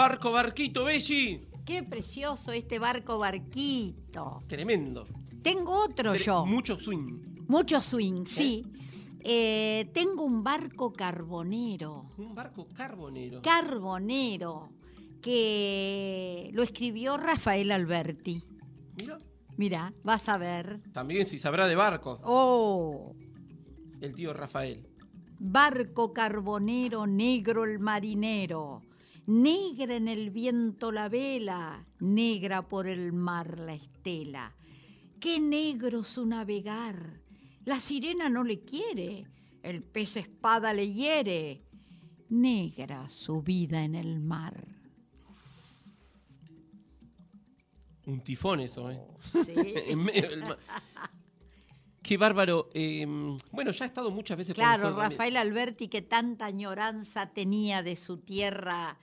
Barco, 0.00 0.32
barquito, 0.32 0.84
Belli. 0.84 1.46
Qué 1.66 1.82
precioso 1.82 2.52
este 2.52 2.78
barco 2.78 3.18
barquito. 3.18 4.42
Tremendo. 4.46 5.06
Tengo 5.42 5.84
otro 5.84 6.14
Tre- 6.14 6.24
yo. 6.24 6.46
Mucho 6.46 6.78
swing. 6.80 7.44
Mucho 7.48 7.80
swing, 7.82 8.24
sí. 8.24 8.64
Eh, 9.22 9.90
tengo 9.92 10.22
un 10.24 10.42
barco 10.42 10.90
carbonero. 10.90 12.12
Un 12.16 12.34
barco 12.34 12.66
carbonero. 12.74 13.42
Carbonero. 13.42 14.70
Que 15.20 16.48
lo 16.54 16.62
escribió 16.62 17.18
Rafael 17.18 17.70
Alberti. 17.70 18.42
Mira. 18.98 19.18
Mira, 19.58 19.92
vas 20.02 20.30
a 20.30 20.38
ver. 20.38 20.80
También 20.94 21.26
si 21.26 21.38
sabrá 21.38 21.66
de 21.66 21.74
barcos. 21.76 22.20
Oh, 22.24 23.14
El 24.00 24.14
tío 24.14 24.32
Rafael. 24.32 24.86
barco 25.38 26.14
carbonero, 26.14 27.06
negro 27.06 27.64
el 27.64 27.78
marinero. 27.80 28.80
Negra 29.30 29.94
en 29.94 30.08
el 30.08 30.30
viento 30.30 30.90
la 30.90 31.08
vela, 31.08 31.86
negra 32.00 32.66
por 32.66 32.88
el 32.88 33.12
mar 33.12 33.60
la 33.60 33.74
estela. 33.74 34.56
Qué 35.20 35.38
negro 35.38 36.02
su 36.02 36.26
navegar. 36.26 37.20
La 37.64 37.78
sirena 37.78 38.28
no 38.28 38.42
le 38.42 38.64
quiere, 38.64 39.28
el 39.62 39.84
pez 39.84 40.16
espada 40.16 40.74
le 40.74 40.92
hiere. 40.92 41.62
Negra 42.28 43.08
su 43.08 43.40
vida 43.40 43.84
en 43.84 43.94
el 43.94 44.18
mar. 44.18 44.66
Un 48.06 48.22
tifón 48.22 48.58
eso, 48.58 48.90
¿eh? 48.90 49.00
Sí. 49.44 49.52
en 49.54 50.02
medio 50.02 50.28
del 50.28 50.40
mar. 50.40 50.58
Qué 52.02 52.16
bárbaro. 52.16 52.68
eh, 52.74 53.06
bueno, 53.52 53.70
ya 53.70 53.84
ha 53.84 53.86
estado 53.86 54.10
muchas 54.10 54.36
veces 54.36 54.56
Claro. 54.56 54.96
Rafael 54.96 55.36
Alberti 55.36 55.86
que 55.86 56.02
tanta 56.02 56.46
añoranza 56.46 57.26
tenía 57.32 57.84
de 57.84 57.94
su 57.94 58.18
tierra 58.18 58.98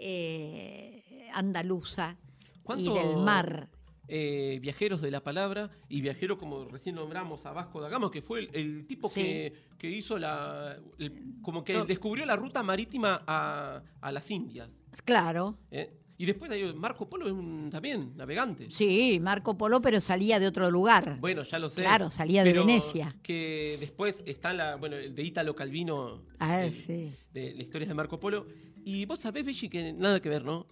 eh, 0.00 1.28
andaluza 1.32 2.16
y 2.42 2.58
¿Cuánto- 2.62 2.94
del 2.94 3.16
mar. 3.16 3.68
eh, 4.08 4.58
viajeros 4.60 5.00
de 5.00 5.10
la 5.10 5.22
palabra 5.22 5.70
y 5.88 6.00
viajero, 6.00 6.36
como 6.36 6.64
recién 6.64 6.96
nombramos 6.96 7.46
a 7.46 7.52
Vasco 7.52 7.80
da 7.80 7.88
Gama, 7.88 8.10
que 8.10 8.22
fue 8.22 8.40
el, 8.40 8.50
el 8.54 8.86
tipo 8.86 9.08
Sí. 9.08 9.22
que, 9.22 9.52
que 9.78 9.88
hizo 9.90 10.18
la. 10.18 10.76
el- 10.98 11.34
como 11.42 11.62
que 11.64 11.84
descubrió 11.84 12.26
la 12.26 12.36
ruta 12.36 12.62
marítima 12.62 13.22
a, 13.26 13.82
a 14.00 14.12
las 14.12 14.30
Indias. 14.30 14.68
Claro, 15.04 15.56
¿eh? 15.70 15.96
Y 16.18 16.26
después 16.26 16.50
hay 16.50 16.74
Marco 16.74 17.08
Polo 17.08 17.26
es 17.26 17.32
un, 17.32 17.70
también 17.70 18.14
navegante. 18.14 18.68
sí, 18.72 19.18
Marco 19.22 19.56
Polo, 19.56 19.80
pero 19.80 20.00
salía 20.02 20.38
de 20.38 20.48
otro 20.48 20.70
lugar. 20.70 21.18
Bueno, 21.18 21.44
ya 21.44 21.58
lo 21.58 21.70
sé. 21.70 21.80
Claro, 21.80 22.10
salía 22.10 22.44
de 22.44 22.50
pero 22.50 22.66
Venecia. 22.66 23.16
Que 23.22 23.78
después 23.80 24.22
está 24.26 24.52
la, 24.52 24.76
bueno, 24.76 24.96
el 24.96 25.14
de 25.14 25.22
Ítalo 25.22 25.54
Calvino, 25.56 26.20
Ah, 26.38 26.64
el- 26.64 26.74
sí. 26.74 27.14
de 27.32 27.54
la 27.54 27.62
historia 27.62 27.88
de 27.88 27.94
Marco 27.94 28.20
Polo. 28.20 28.46
Y 28.84 29.04
vos 29.06 29.20
sabés, 29.20 29.44
Belli, 29.44 29.68
que 29.68 29.92
nada 29.92 30.20
que 30.20 30.28
ver, 30.28 30.44
¿no? 30.44 30.66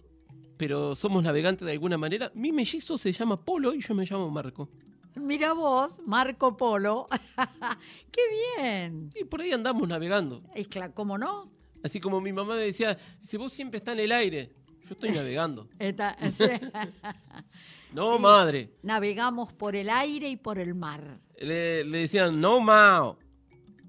Pero 0.57 0.95
somos 0.95 1.23
navegantes 1.23 1.65
de 1.65 1.71
alguna 1.71 1.97
manera. 1.97 2.31
Mi 2.35 2.51
mellizo 2.51 2.97
se 2.97 3.11
llama 3.13 3.43
Polo 3.43 3.73
y 3.73 3.81
yo 3.81 3.93
me 3.95 4.05
llamo 4.05 4.29
Marco. 4.29 4.69
Mira 5.15 5.53
vos, 5.53 5.99
Marco 6.05 6.55
Polo. 6.57 7.07
¡Qué 8.11 8.21
bien! 8.57 9.09
Y 9.15 9.23
por 9.25 9.41
ahí 9.41 9.51
andamos 9.51 9.87
navegando. 9.87 10.43
Es 10.53 10.67
cla- 10.69 10.93
¿Cómo 10.93 11.17
no? 11.17 11.51
Así 11.83 11.99
como 11.99 12.19
mi 12.19 12.33
mamá 12.33 12.55
me 12.55 12.61
decía, 12.61 12.97
dice, 13.21 13.37
vos 13.37 13.53
siempre 13.53 13.77
estás 13.77 13.93
en 13.97 14.03
el 14.05 14.11
aire. 14.11 14.51
Yo 14.83 14.89
estoy 14.91 15.11
navegando. 15.11 15.67
Está- 15.79 16.17
No, 17.93 18.17
Sí. 18.17 18.21
madre. 18.21 18.73
Navegamos 18.83 19.51
por 19.53 19.75
el 19.75 19.89
aire 19.89 20.29
y 20.29 20.35
por 20.37 20.59
el 20.59 20.75
mar. 20.75 21.19
Le, 21.39 21.83
le 21.83 21.97
decían, 21.99 22.39
no, 22.39 22.59
mao. 22.59 23.17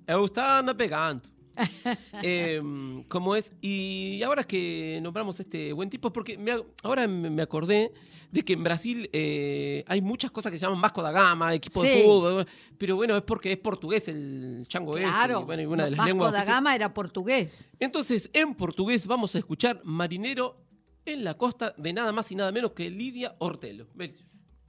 Eu 0.07 0.25
estaba 0.25 0.63
navegando. 0.63 1.29
Em, 2.23 3.03
¿Cómo 3.05 3.37
es? 3.37 3.53
Y 3.61 4.23
ahora 4.23 4.44
que 4.44 4.99
nombramos 5.03 5.40
este 5.40 5.73
buen 5.73 5.90
tipo, 5.90 6.12
porque 6.12 6.37
me 6.38 6.53
ahora 6.83 7.07
me 7.07 7.42
acordé 7.42 7.92
de 8.31 8.44
que 8.44 8.53
en 8.53 8.62
Brasil 8.62 9.11
eh, 9.12 9.85
hay 9.87 10.01
muchas 10.01 10.31
cosas 10.31 10.53
que 10.53 10.59
se 10.59 10.64
llaman 10.64 10.81
Vasco 10.81 11.03
da 11.03 11.11
Gama, 11.11 11.55
equipo 11.55 11.83
de 11.83 12.03
fútbol, 12.03 12.46
pero 12.79 12.96
bueno, 12.96 13.16
es 13.16 13.23
porque 13.23 13.53
es 13.53 13.59
portugués 13.59 14.09
el 14.09 14.64
chango 14.68 14.96
este, 14.96 15.09
Claro, 15.09 15.40
y 15.40 15.44
bueno, 15.44 15.62
y 15.62 15.66
una 15.66 15.85
de 15.85 15.90
las 15.90 15.99
Vasco 15.99 16.09
lenguas 16.09 16.33
da. 16.33 16.44
Gama 16.44 16.75
era 16.75 16.94
portugués. 16.94 17.68
Entonces, 17.79 18.31
en 18.33 18.55
portugués 18.55 19.07
vamos 19.07 19.35
a 19.35 19.38
escuchar 19.38 19.81
Marinero 19.85 20.57
en 21.05 21.25
la 21.25 21.37
costa 21.37 21.75
de 21.77 21.92
nada 21.92 22.12
más 22.12 22.31
y 22.31 22.35
nada 22.35 22.53
menos 22.53 22.73
que 22.73 22.90
Lidia 22.90 23.35
Ortelo. 23.38 23.87
¿Ves? 23.94 24.14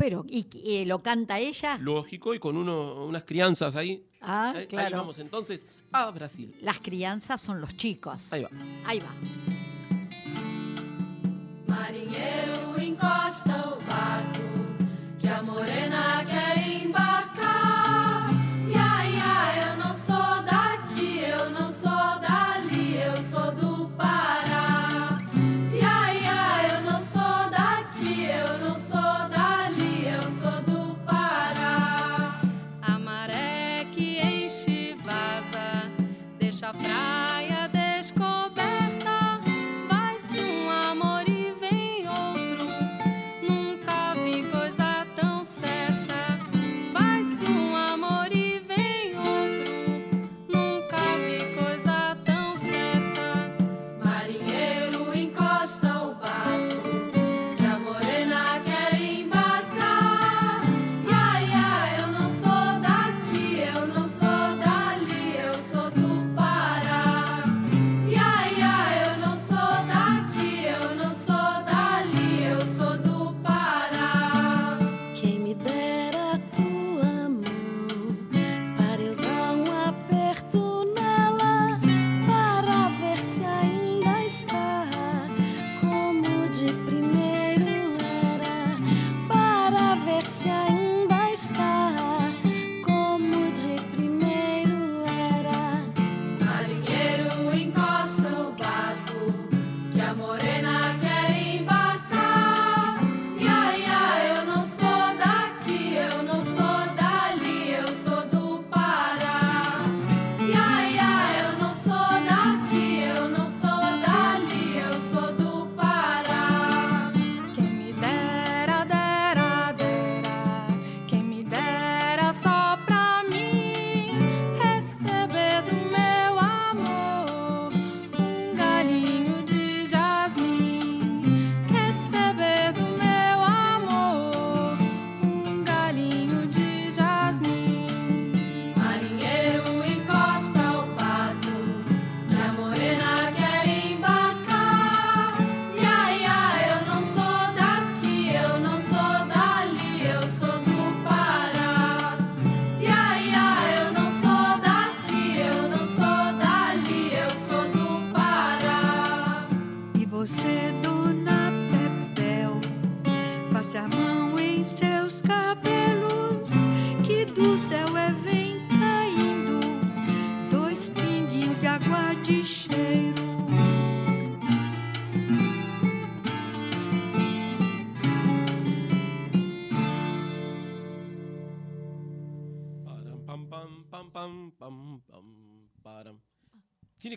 Pero, 0.01 0.25
¿y 0.27 0.47
eh, 0.65 0.83
lo 0.87 1.03
canta 1.03 1.37
ella? 1.39 1.77
Lógico, 1.79 2.33
y 2.33 2.39
con 2.39 2.57
uno, 2.57 3.05
unas 3.05 3.21
crianzas 3.23 3.75
ahí. 3.75 4.03
Ah, 4.19 4.49
Ahí- 4.49 4.61
ahí 4.61 4.65
claro. 4.65 4.97
vamos 4.97 5.19
entonces 5.19 5.63
a 5.91 6.09
Brasil. 6.09 6.55
Las 6.63 6.79
crianzas 6.79 7.39
son 7.39 7.61
los 7.61 7.77
chicos. 7.77 8.33
Ahí 8.33 8.41
va. 8.41 8.49
Ahí 8.87 8.97
va. 8.99 9.11
Marinheiro 11.67 12.70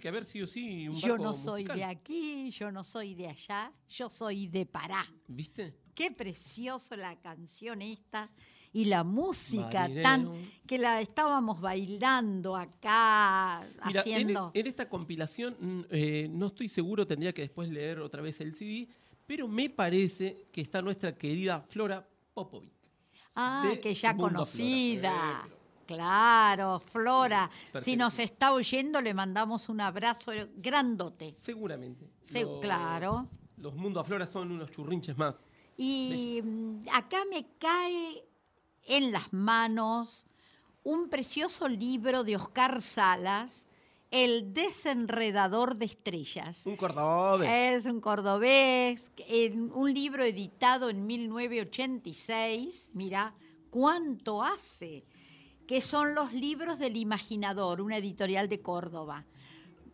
que 0.05 0.09
haber 0.09 0.27
sí 0.27 0.43
o 0.43 0.47
sí 0.47 0.87
un 0.87 0.97
Yo 0.97 1.13
barco 1.13 1.25
no 1.25 1.33
soy 1.35 1.63
musical, 1.63 1.79
de 1.79 1.85
aquí, 1.85 2.51
yo 2.51 2.71
no 2.71 2.85
soy 2.85 3.15
de 3.15 3.29
allá, 3.29 3.73
yo 3.89 4.11
soy 4.11 4.47
de 4.49 4.67
Pará. 4.67 5.11
¿Viste? 5.27 5.75
Qué 5.95 6.11
precioso 6.11 6.95
la 6.95 7.19
canción 7.23 7.81
esta 7.81 8.31
y 8.71 8.85
la 8.85 9.03
música 9.03 9.89
Marinero. 9.89 10.03
tan 10.03 10.51
que 10.67 10.77
la 10.77 11.01
estábamos 11.01 11.59
bailando 11.59 12.55
acá 12.55 13.67
Mira, 13.87 14.01
haciendo. 14.01 14.51
en 14.53 14.67
esta 14.67 14.91
compilación, 14.91 15.57
mm, 15.59 15.81
eh, 15.89 16.29
no 16.31 16.49
estoy 16.49 16.69
seguro, 16.69 17.07
tendría 17.07 17.33
que 17.33 17.41
después 17.41 17.71
leer 17.71 18.01
otra 18.01 18.21
vez 18.21 18.39
el 18.43 18.55
CD, 18.55 18.87
pero 19.25 19.49
me 19.49 19.71
parece 19.71 20.49
que 20.53 20.61
está 20.61 20.83
nuestra 20.83 21.17
querida 21.17 21.63
Flora 21.63 22.07
Popovic. 22.35 22.75
ah, 23.37 23.73
que 23.81 23.95
ya 23.95 24.13
Mundo 24.13 24.29
conocida. 24.35 25.49
Claro, 25.87 26.81
Flora. 26.81 27.51
Si 27.67 27.71
Perfecto. 27.73 27.99
nos 28.05 28.19
está 28.19 28.53
oyendo, 28.53 29.01
le 29.01 29.15
mandamos 29.15 29.69
un 29.69 29.81
abrazo 29.81 30.33
grandote. 30.57 31.35
Seguramente. 31.35 32.11
Se- 32.25 32.43
Los- 32.43 32.61
claro. 32.61 33.29
Los 33.57 33.75
Mundo 33.75 34.01
a 34.01 34.05
Flora 34.05 34.27
son 34.27 34.51
unos 34.53 34.71
churrinches 34.71 35.17
más. 35.17 35.47
Y 35.77 36.41
mm, 36.43 36.87
acá 36.93 37.19
me 37.31 37.47
cae 37.59 38.25
en 38.87 39.11
las 39.13 39.33
manos 39.33 40.27
un 40.83 41.09
precioso 41.09 41.67
libro 41.69 42.25
de 42.25 42.37
Oscar 42.37 42.83
Salas, 42.83 43.67
El 44.11 44.53
desenredador 44.53 45.75
de 45.77 45.87
estrellas. 45.87 46.67
Un 46.67 46.77
cordobés. 46.77 47.49
Es 47.51 47.87
un 47.87 48.01
cordobés, 48.01 49.11
un 49.73 49.93
libro 49.93 50.23
editado 50.23 50.89
en 50.91 51.05
1986, 51.07 52.91
mira, 52.95 53.35
¿cuánto 53.71 54.43
hace? 54.43 55.05
Que 55.67 55.81
son 55.81 56.15
los 56.15 56.33
libros 56.33 56.79
del 56.79 56.97
imaginador, 56.97 57.81
una 57.81 57.97
editorial 57.99 58.49
de 58.49 58.61
Córdoba. 58.61 59.25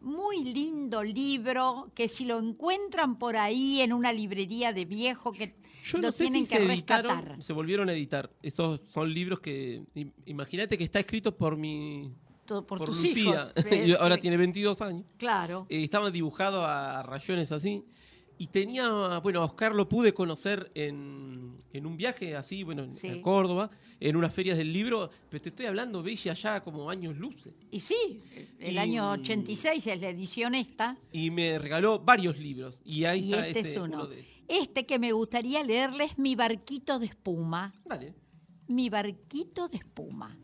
Muy 0.01 0.45
lindo 0.45 1.03
libro, 1.05 1.91
que 1.95 2.09
si 2.09 2.25
lo 2.25 2.39
encuentran 2.39 3.19
por 3.19 3.37
ahí 3.37 3.81
en 3.83 3.93
una 3.93 4.13
librería 4.13 4.73
de 4.73 4.85
viejo, 4.87 5.31
que 5.31 5.55
Yo 5.85 5.99
lo 5.99 6.09
no 6.09 6.13
sé 6.13 6.25
tienen 6.25 6.45
si 6.47 6.51
que 6.53 6.57
se 6.59 6.65
rescatar. 6.67 7.05
editaron, 7.19 7.43
se 7.43 7.53
volvieron 7.53 7.89
a 7.89 7.93
editar. 7.93 8.31
Esos 8.43 8.81
son 8.93 9.13
libros 9.13 9.41
que, 9.41 9.83
im- 9.95 10.13
imagínate 10.25 10.79
que 10.79 10.85
está 10.85 11.01
escrito 11.01 11.37
por 11.37 11.57
mi, 11.57 12.11
por, 12.47 12.65
por 12.65 12.85
tus 12.87 12.97
Lucía. 12.97 13.23
hijos. 13.23 13.55
ahora 14.01 14.17
tiene 14.17 14.39
22 14.39 14.81
años. 14.81 15.05
Claro. 15.19 15.67
Eh, 15.69 15.85
estaban 15.85 16.11
dibujados 16.13 16.65
a 16.67 17.03
rayones 17.03 17.53
así. 17.53 17.85
Y 18.43 18.47
tenía, 18.47 19.19
bueno, 19.19 19.43
a 19.43 19.45
Oscar 19.45 19.75
lo 19.75 19.87
pude 19.87 20.15
conocer 20.15 20.71
en, 20.75 21.57
en 21.75 21.85
un 21.85 21.97
viaje 21.99 22.35
así, 22.37 22.63
bueno, 22.63 22.85
en, 22.85 22.95
Sí. 22.97 23.09
a 23.09 23.21
Córdoba, 23.21 23.71
en 24.01 24.17
unas 24.17 24.33
ferias 24.33 24.57
del 24.57 24.73
libro, 24.73 25.11
pero 25.29 25.43
te 25.43 25.51
estoy 25.51 25.67
hablando, 25.67 26.03
Bella, 26.03 26.33
ya 26.33 26.63
como 26.65 26.89
años 26.89 27.19
luces. 27.19 27.53
Y 27.71 27.81
sí, 27.81 28.23
el 28.59 28.75
Y- 28.75 28.79
año 28.79 29.11
86 29.11 29.87
es 29.87 30.01
la 30.01 30.09
edición 30.09 30.55
esta. 30.55 30.97
Y 31.13 31.31
me 31.31 31.59
regaló 31.59 31.99
varios 31.99 32.39
libros. 32.39 32.81
Y 32.83 33.05
ahí 33.05 33.27
Y 33.29 33.33
está 33.35 33.47
este 33.49 33.61
ese, 33.61 33.71
es 33.73 33.77
uno. 33.77 34.07
de. 34.07 34.25
Este 34.49 34.87
que 34.87 34.99
me 34.99 35.13
gustaría 35.13 35.63
leerles, 35.63 36.17
Mi 36.19 36.35
barquito 36.35 36.99
de 36.99 37.07
espuma. 37.07 37.75
Dale. 37.85 38.15
Mi 38.69 38.89
barquito 38.89 39.69
de 39.69 39.77
espuma. 39.77 40.35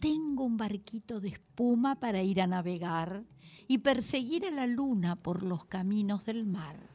Tengo 0.00 0.44
un 0.44 0.56
barquito 0.56 1.20
de 1.20 1.28
espuma 1.28 2.00
para 2.00 2.22
ir 2.22 2.40
a 2.40 2.46
navegar 2.46 3.24
y 3.68 3.76
perseguir 3.78 4.46
a 4.46 4.50
la 4.50 4.66
luna 4.66 5.16
por 5.16 5.42
los 5.42 5.66
caminos 5.66 6.24
del 6.24 6.46
mar. 6.46 6.88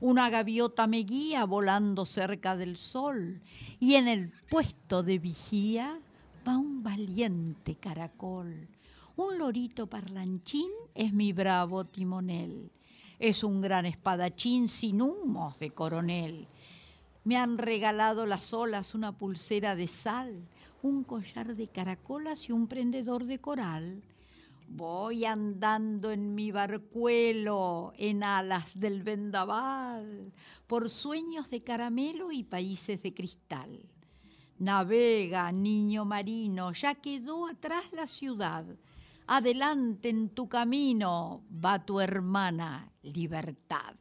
Una 0.00 0.30
gaviota 0.30 0.86
me 0.86 1.00
guía 1.00 1.44
volando 1.44 2.06
cerca 2.06 2.56
del 2.56 2.78
sol 2.78 3.42
y 3.78 3.96
en 3.96 4.08
el 4.08 4.32
puesto 4.48 5.02
de 5.02 5.18
vigía 5.18 6.00
va 6.48 6.56
un 6.56 6.82
valiente 6.82 7.74
caracol. 7.74 8.66
Un 9.16 9.36
lorito 9.36 9.88
parlanchín 9.88 10.70
es 10.94 11.12
mi 11.12 11.34
bravo 11.34 11.84
timonel. 11.84 12.70
Es 13.18 13.44
un 13.44 13.60
gran 13.60 13.84
espadachín 13.84 14.68
sin 14.68 15.02
humos 15.02 15.58
de 15.58 15.72
coronel. 15.72 16.48
Me 17.24 17.36
han 17.36 17.58
regalado 17.58 18.24
las 18.24 18.54
olas 18.54 18.94
una 18.94 19.12
pulsera 19.12 19.76
de 19.76 19.86
sal, 19.86 20.48
un 20.82 21.04
collar 21.04 21.54
de 21.54 21.68
caracolas 21.68 22.48
y 22.48 22.52
un 22.52 22.68
prendedor 22.68 23.26
de 23.26 23.38
coral. 23.38 24.02
Voy 24.72 25.24
andando 25.24 26.12
en 26.12 26.36
mi 26.36 26.52
barcuelo, 26.52 27.92
en 27.96 28.22
alas 28.22 28.78
del 28.78 29.02
vendaval, 29.02 30.32
por 30.68 30.88
sueños 30.90 31.50
de 31.50 31.64
caramelo 31.64 32.30
y 32.30 32.44
países 32.44 33.02
de 33.02 33.12
cristal. 33.12 33.80
Navega, 34.58 35.50
niño 35.50 36.04
marino, 36.04 36.72
ya 36.72 36.94
quedó 36.94 37.48
atrás 37.48 37.82
la 37.90 38.06
ciudad. 38.06 38.64
Adelante 39.26 40.08
en 40.08 40.28
tu 40.28 40.48
camino 40.48 41.42
va 41.52 41.84
tu 41.84 41.98
hermana, 41.98 42.92
libertad. 43.02 43.96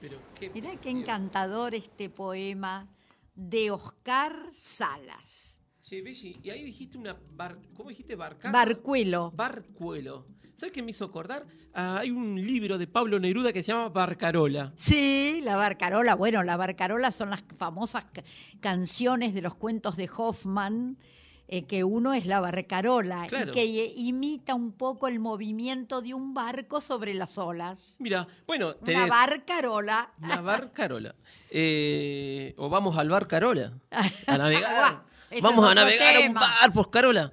Pero 0.00 0.16
qué 0.34 0.48
Mirá 0.48 0.74
qué 0.76 0.88
encantador 0.88 1.74
este 1.74 2.08
poema 2.08 2.88
de 3.34 3.70
Oscar 3.70 4.50
Salas. 4.54 5.60
Che, 5.94 6.02
Belli, 6.02 6.36
y 6.42 6.50
ahí 6.50 6.64
dijiste 6.64 6.98
una 6.98 7.16
bar... 7.36 7.56
¿Cómo 7.76 7.88
dijiste? 7.90 8.16
Barcaza. 8.16 8.50
Barcuelo. 8.50 9.30
Barcuelo. 9.36 10.26
¿Sabes 10.56 10.72
qué 10.72 10.82
me 10.82 10.90
hizo 10.90 11.04
acordar? 11.04 11.46
Ah, 11.72 11.98
hay 12.00 12.10
un 12.10 12.34
libro 12.34 12.78
de 12.78 12.88
Pablo 12.88 13.20
Neruda 13.20 13.52
que 13.52 13.62
se 13.62 13.70
llama 13.70 13.90
Barcarola. 13.90 14.72
Sí, 14.76 15.40
la 15.44 15.54
barcarola. 15.54 16.16
Bueno, 16.16 16.42
la 16.42 16.56
barcarola 16.56 17.12
son 17.12 17.30
las 17.30 17.44
famosas 17.56 18.06
ca- 18.06 18.24
canciones 18.60 19.34
de 19.34 19.42
los 19.42 19.54
cuentos 19.54 19.96
de 19.96 20.10
Hoffman, 20.16 20.98
eh, 21.46 21.64
que 21.64 21.84
uno 21.84 22.12
es 22.14 22.26
la 22.26 22.40
barcarola 22.40 23.26
Claro. 23.28 23.50
y 23.52 23.54
que 23.54 23.92
imita 23.96 24.54
un 24.56 24.72
poco 24.72 25.06
el 25.06 25.20
movimiento 25.20 26.02
de 26.02 26.12
un 26.14 26.34
barco 26.34 26.80
sobre 26.80 27.14
las 27.14 27.38
olas. 27.38 27.96
Mira, 28.00 28.26
bueno, 28.48 28.74
Una 28.80 29.06
barcarola. 29.06 30.10
una 30.20 30.40
barcarola. 30.40 31.14
Eh, 31.50 32.52
o 32.56 32.68
vamos 32.68 32.96
al 32.98 33.08
Barcarola 33.10 33.74
a 34.26 34.38
navegar. 34.38 35.13
Ese 35.34 35.42
vamos 35.42 35.68
a 35.68 35.74
navegar 35.74 36.16
a 36.16 36.18
un 36.20 36.24
tema. 36.26 36.40
bar, 36.40 37.32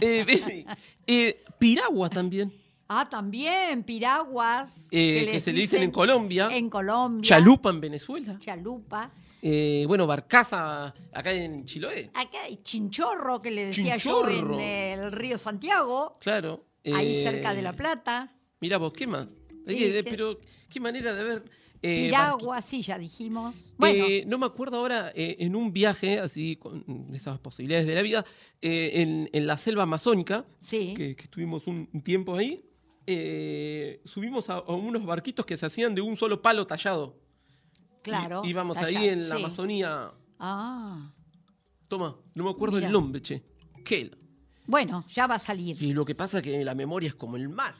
eh, 0.00 0.24
Belli, 0.24 0.66
eh, 1.06 1.42
Piragua 1.58 2.10
también. 2.10 2.52
Ah, 2.88 3.08
también, 3.08 3.82
piraguas. 3.82 4.86
Eh, 4.90 5.28
que 5.32 5.40
se 5.40 5.52
le 5.52 5.60
dicen 5.60 5.82
en 5.82 5.90
Colombia. 5.90 6.48
En 6.52 6.70
Colombia. 6.70 7.22
Chalupa 7.28 7.70
en 7.70 7.80
Venezuela. 7.80 8.36
Chalupa. 8.38 9.10
Eh, 9.42 9.84
bueno, 9.86 10.06
Barcaza 10.06 10.94
acá 11.12 11.32
en 11.32 11.64
Chiloé. 11.64 12.10
Acá 12.14 12.42
hay 12.44 12.56
chinchorro, 12.62 13.42
que 13.42 13.50
le 13.50 13.66
decía 13.66 13.96
Chinchorro. 13.96 14.30
yo 14.30 14.60
en 14.60 15.00
el 15.00 15.12
río 15.12 15.36
Santiago, 15.38 16.16
Claro. 16.20 16.64
ahí 16.84 17.16
eh, 17.18 17.22
cerca 17.22 17.54
de 17.54 17.62
La 17.62 17.72
Plata. 17.72 18.32
Mira 18.60 18.78
vos, 18.78 18.92
¿qué 18.92 19.06
más? 19.06 19.28
Pero 19.66 20.38
qué 20.68 20.80
manera 20.80 21.12
de 21.12 21.24
ver. 21.24 21.44
Eh, 21.86 22.04
Piragua, 22.06 22.60
sí, 22.62 22.82
ya 22.82 22.98
dijimos. 22.98 23.54
barqui- 23.54 23.74
Bueno, 23.78 24.04
Eh, 24.08 24.24
no 24.26 24.38
me 24.38 24.46
acuerdo 24.46 24.78
ahora, 24.78 25.12
eh, 25.14 25.36
en 25.40 25.54
un 25.56 25.72
viaje, 25.72 26.18
así, 26.18 26.56
con 26.56 26.84
esas 27.14 27.38
posibilidades 27.38 27.86
de 27.86 27.94
la 27.94 28.02
vida, 28.02 28.24
eh, 28.62 28.90
en, 28.94 29.28
en 29.32 29.46
la 29.46 29.56
selva 29.58 29.82
amazónica, 29.84 30.44
sí. 30.60 30.94
que, 30.96 31.14
que 31.16 31.24
estuvimos 31.24 31.66
un, 31.66 31.88
un 31.92 32.00
tiempo 32.02 32.34
ahí, 32.36 32.64
eh, 33.06 34.00
subimos 34.04 34.50
a, 34.50 34.54
a 34.54 34.72
unos 34.74 35.04
barquitos 35.06 35.46
que 35.46 35.56
se 35.56 35.66
hacían 35.66 35.94
de 35.94 36.00
un 36.00 36.16
solo 36.16 36.42
palo 36.42 36.66
tallado. 36.66 37.16
Claro. 38.02 38.42
Y- 38.44 38.50
íbamos 38.50 38.76
ahí 38.78 39.08
en 39.08 39.28
la 39.28 39.36
sí. 39.36 39.42
Amazonía. 39.42 40.12
Ah, 40.38 41.12
Toma, 41.88 42.16
no 42.34 42.44
me 42.44 42.50
acuerdo 42.50 42.76
Mira. 42.76 42.88
el 42.88 42.92
nombre, 42.92 43.22
che. 43.22 43.42
¿Qué? 43.84 44.10
bueno, 44.66 45.04
ya 45.14 45.28
va 45.28 45.36
a 45.36 45.38
salir. 45.38 45.80
Y 45.80 45.92
lo 45.94 46.04
que 46.04 46.16
pasa 46.16 46.38
es 46.38 46.42
que 46.42 46.64
la 46.64 46.74
memoria 46.74 47.08
es 47.08 47.14
como 47.14 47.36
el 47.36 47.48
mar. 47.48 47.74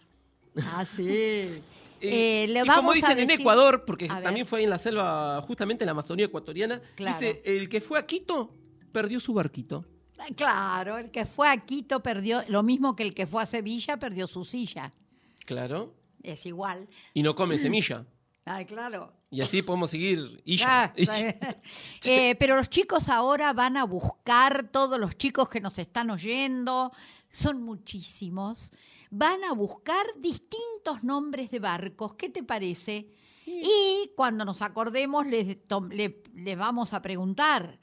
Ah, 0.73 0.85
sí. 0.85 1.47
Eh, 2.01 2.45
Eh, 2.45 2.49
le 2.49 2.61
y 2.61 2.67
como 2.67 2.91
a 2.91 2.95
dicen 2.95 3.19
en 3.19 3.31
Ecuador, 3.31 3.85
porque 3.87 4.09
también 4.09 4.47
fue 4.47 4.59
ahí 4.61 4.65
en 4.65 4.71
la 4.71 4.79
selva, 4.79 5.41
justamente 5.43 5.85
en 5.85 5.87
la 5.87 5.93
Amazonía 5.93 6.27
ecuatoriana, 6.27 6.81
Claro. 6.95 7.19
dice, 7.19 7.43
el 7.45 7.69
que 7.69 7.81
fue 7.81 7.99
a 7.99 8.07
Quito 8.07 8.55
perdió 8.93 9.21
su 9.21 9.33
barquito. 9.35 9.85
Ah, 10.19 10.25
Claro, 10.35 10.99
el 10.99 11.11
que 11.11 11.27
fue 11.27 11.49
a 11.49 11.57
Quito 11.59 12.03
perdió, 12.03 12.43
lo 12.49 12.63
mismo 12.63 12.97
que 12.97 13.03
el 13.03 13.15
que 13.15 13.27
fue 13.27 13.43
a 13.43 13.47
Sevilla 13.47 13.99
perdió 13.99 14.27
su 14.27 14.45
silla. 14.45 14.93
Claro. 15.45 15.95
Es 16.23 16.45
igual. 16.47 16.89
Y 17.15 17.23
no 17.23 17.35
come 17.35 17.59
semilla. 17.59 18.05
Ah, 18.49 18.63
claro. 18.65 19.13
Y 19.29 19.41
así 19.41 19.61
podemos 19.61 19.91
seguir. 19.91 20.41
Ya. 20.47 20.95
Ah, 20.95 20.95
eh, 22.05 22.37
pero 22.39 22.55
los 22.55 22.71
chicos 22.71 23.09
ahora 23.09 23.53
van 23.53 23.77
a 23.77 23.83
buscar, 23.83 24.69
todos 24.71 25.01
los 25.01 25.19
chicos 25.19 25.49
que 25.49 25.61
nos 25.61 25.81
están 25.81 26.11
oyendo, 26.11 26.93
son 27.33 27.61
muchísimos, 27.63 28.71
van 29.11 29.45
a 29.45 29.53
buscar 29.53 30.05
distintos 30.19 31.03
nombres 31.03 31.51
de 31.51 31.59
barcos. 31.61 32.15
¿Qué 32.15 32.29
te 32.29 32.43
parece? 32.43 33.09
Y 33.47 34.11
cuando 34.17 34.45
nos 34.45 34.61
acordemos 34.63 35.27
les, 35.27 35.57
le- 35.91 36.23
les 36.35 36.59
vamos 36.59 36.93
a 36.93 37.01
preguntar. 37.03 37.79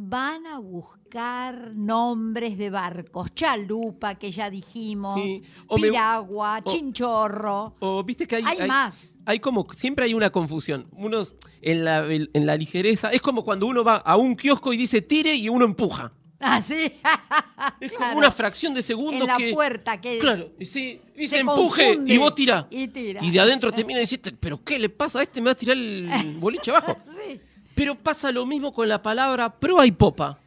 Van 0.00 0.46
a 0.46 0.60
buscar 0.60 1.74
nombres 1.74 2.56
de 2.56 2.70
barcos. 2.70 3.34
Chalupa, 3.34 4.14
que 4.14 4.30
ya 4.30 4.48
dijimos. 4.48 5.20
Sí, 5.20 5.42
o 5.66 5.76
me- 5.76 5.88
Piragua, 5.88 6.60
o- 6.64 6.70
Chinchorro. 6.70 7.74
O 7.80 8.04
viste 8.04 8.28
que 8.28 8.36
hay, 8.36 8.44
Hay 8.46 8.68
más. 8.68 9.16
Hay 9.26 9.40
como, 9.40 9.66
siempre 9.72 10.04
hay 10.04 10.14
una 10.14 10.30
confusión. 10.30 10.86
Unos 10.92 11.34
en 11.62 11.84
la, 11.84 12.06
en 12.12 12.46
la 12.46 12.56
ligereza. 12.56 13.10
Es 13.10 13.20
como 13.20 13.44
cuando 13.44 13.66
uno 13.66 13.82
va 13.82 13.96
a 13.96 14.16
un 14.16 14.36
kiosco 14.36 14.72
y 14.72 14.76
dice 14.76 15.02
tire 15.02 15.34
y 15.34 15.48
uno 15.48 15.64
empuja. 15.64 16.12
Ah, 16.40 16.62
sí. 16.62 16.92
Es 17.80 17.90
Claro. 17.92 18.04
como 18.06 18.18
una 18.18 18.30
fracción 18.30 18.72
de 18.74 18.82
segundo 18.82 19.22
en 19.24 19.26
la 19.26 19.36
que. 19.36 19.52
puerta 19.52 20.00
que 20.00 20.18
Claro, 20.18 20.50
y 20.58 20.66
sí, 20.66 21.00
dice 21.16 21.36
se 21.36 21.40
empuje 21.40 21.98
y 22.06 22.16
vos 22.18 22.34
tirá. 22.34 22.66
y 22.70 22.86
tira. 22.88 23.22
Y 23.24 23.30
de 23.30 23.40
adentro 23.40 23.72
te 23.72 23.84
mira 23.84 23.98
y 24.00 24.02
dice, 24.02 24.18
pero 24.38 24.62
¿qué 24.62 24.78
le 24.78 24.88
pasa 24.88 25.18
a 25.18 25.22
este? 25.22 25.40
Me 25.40 25.46
va 25.46 25.52
a 25.52 25.54
tirar 25.56 25.76
el 25.76 26.36
boliche 26.38 26.70
abajo. 26.70 26.96
Sí. 27.26 27.40
Pero 27.74 27.94
pasa 27.94 28.32
lo 28.32 28.44
mismo 28.46 28.72
con 28.72 28.88
la 28.88 29.00
palabra 29.00 29.48
proa 29.54 29.86
y 29.86 29.92
popa. 29.92 30.38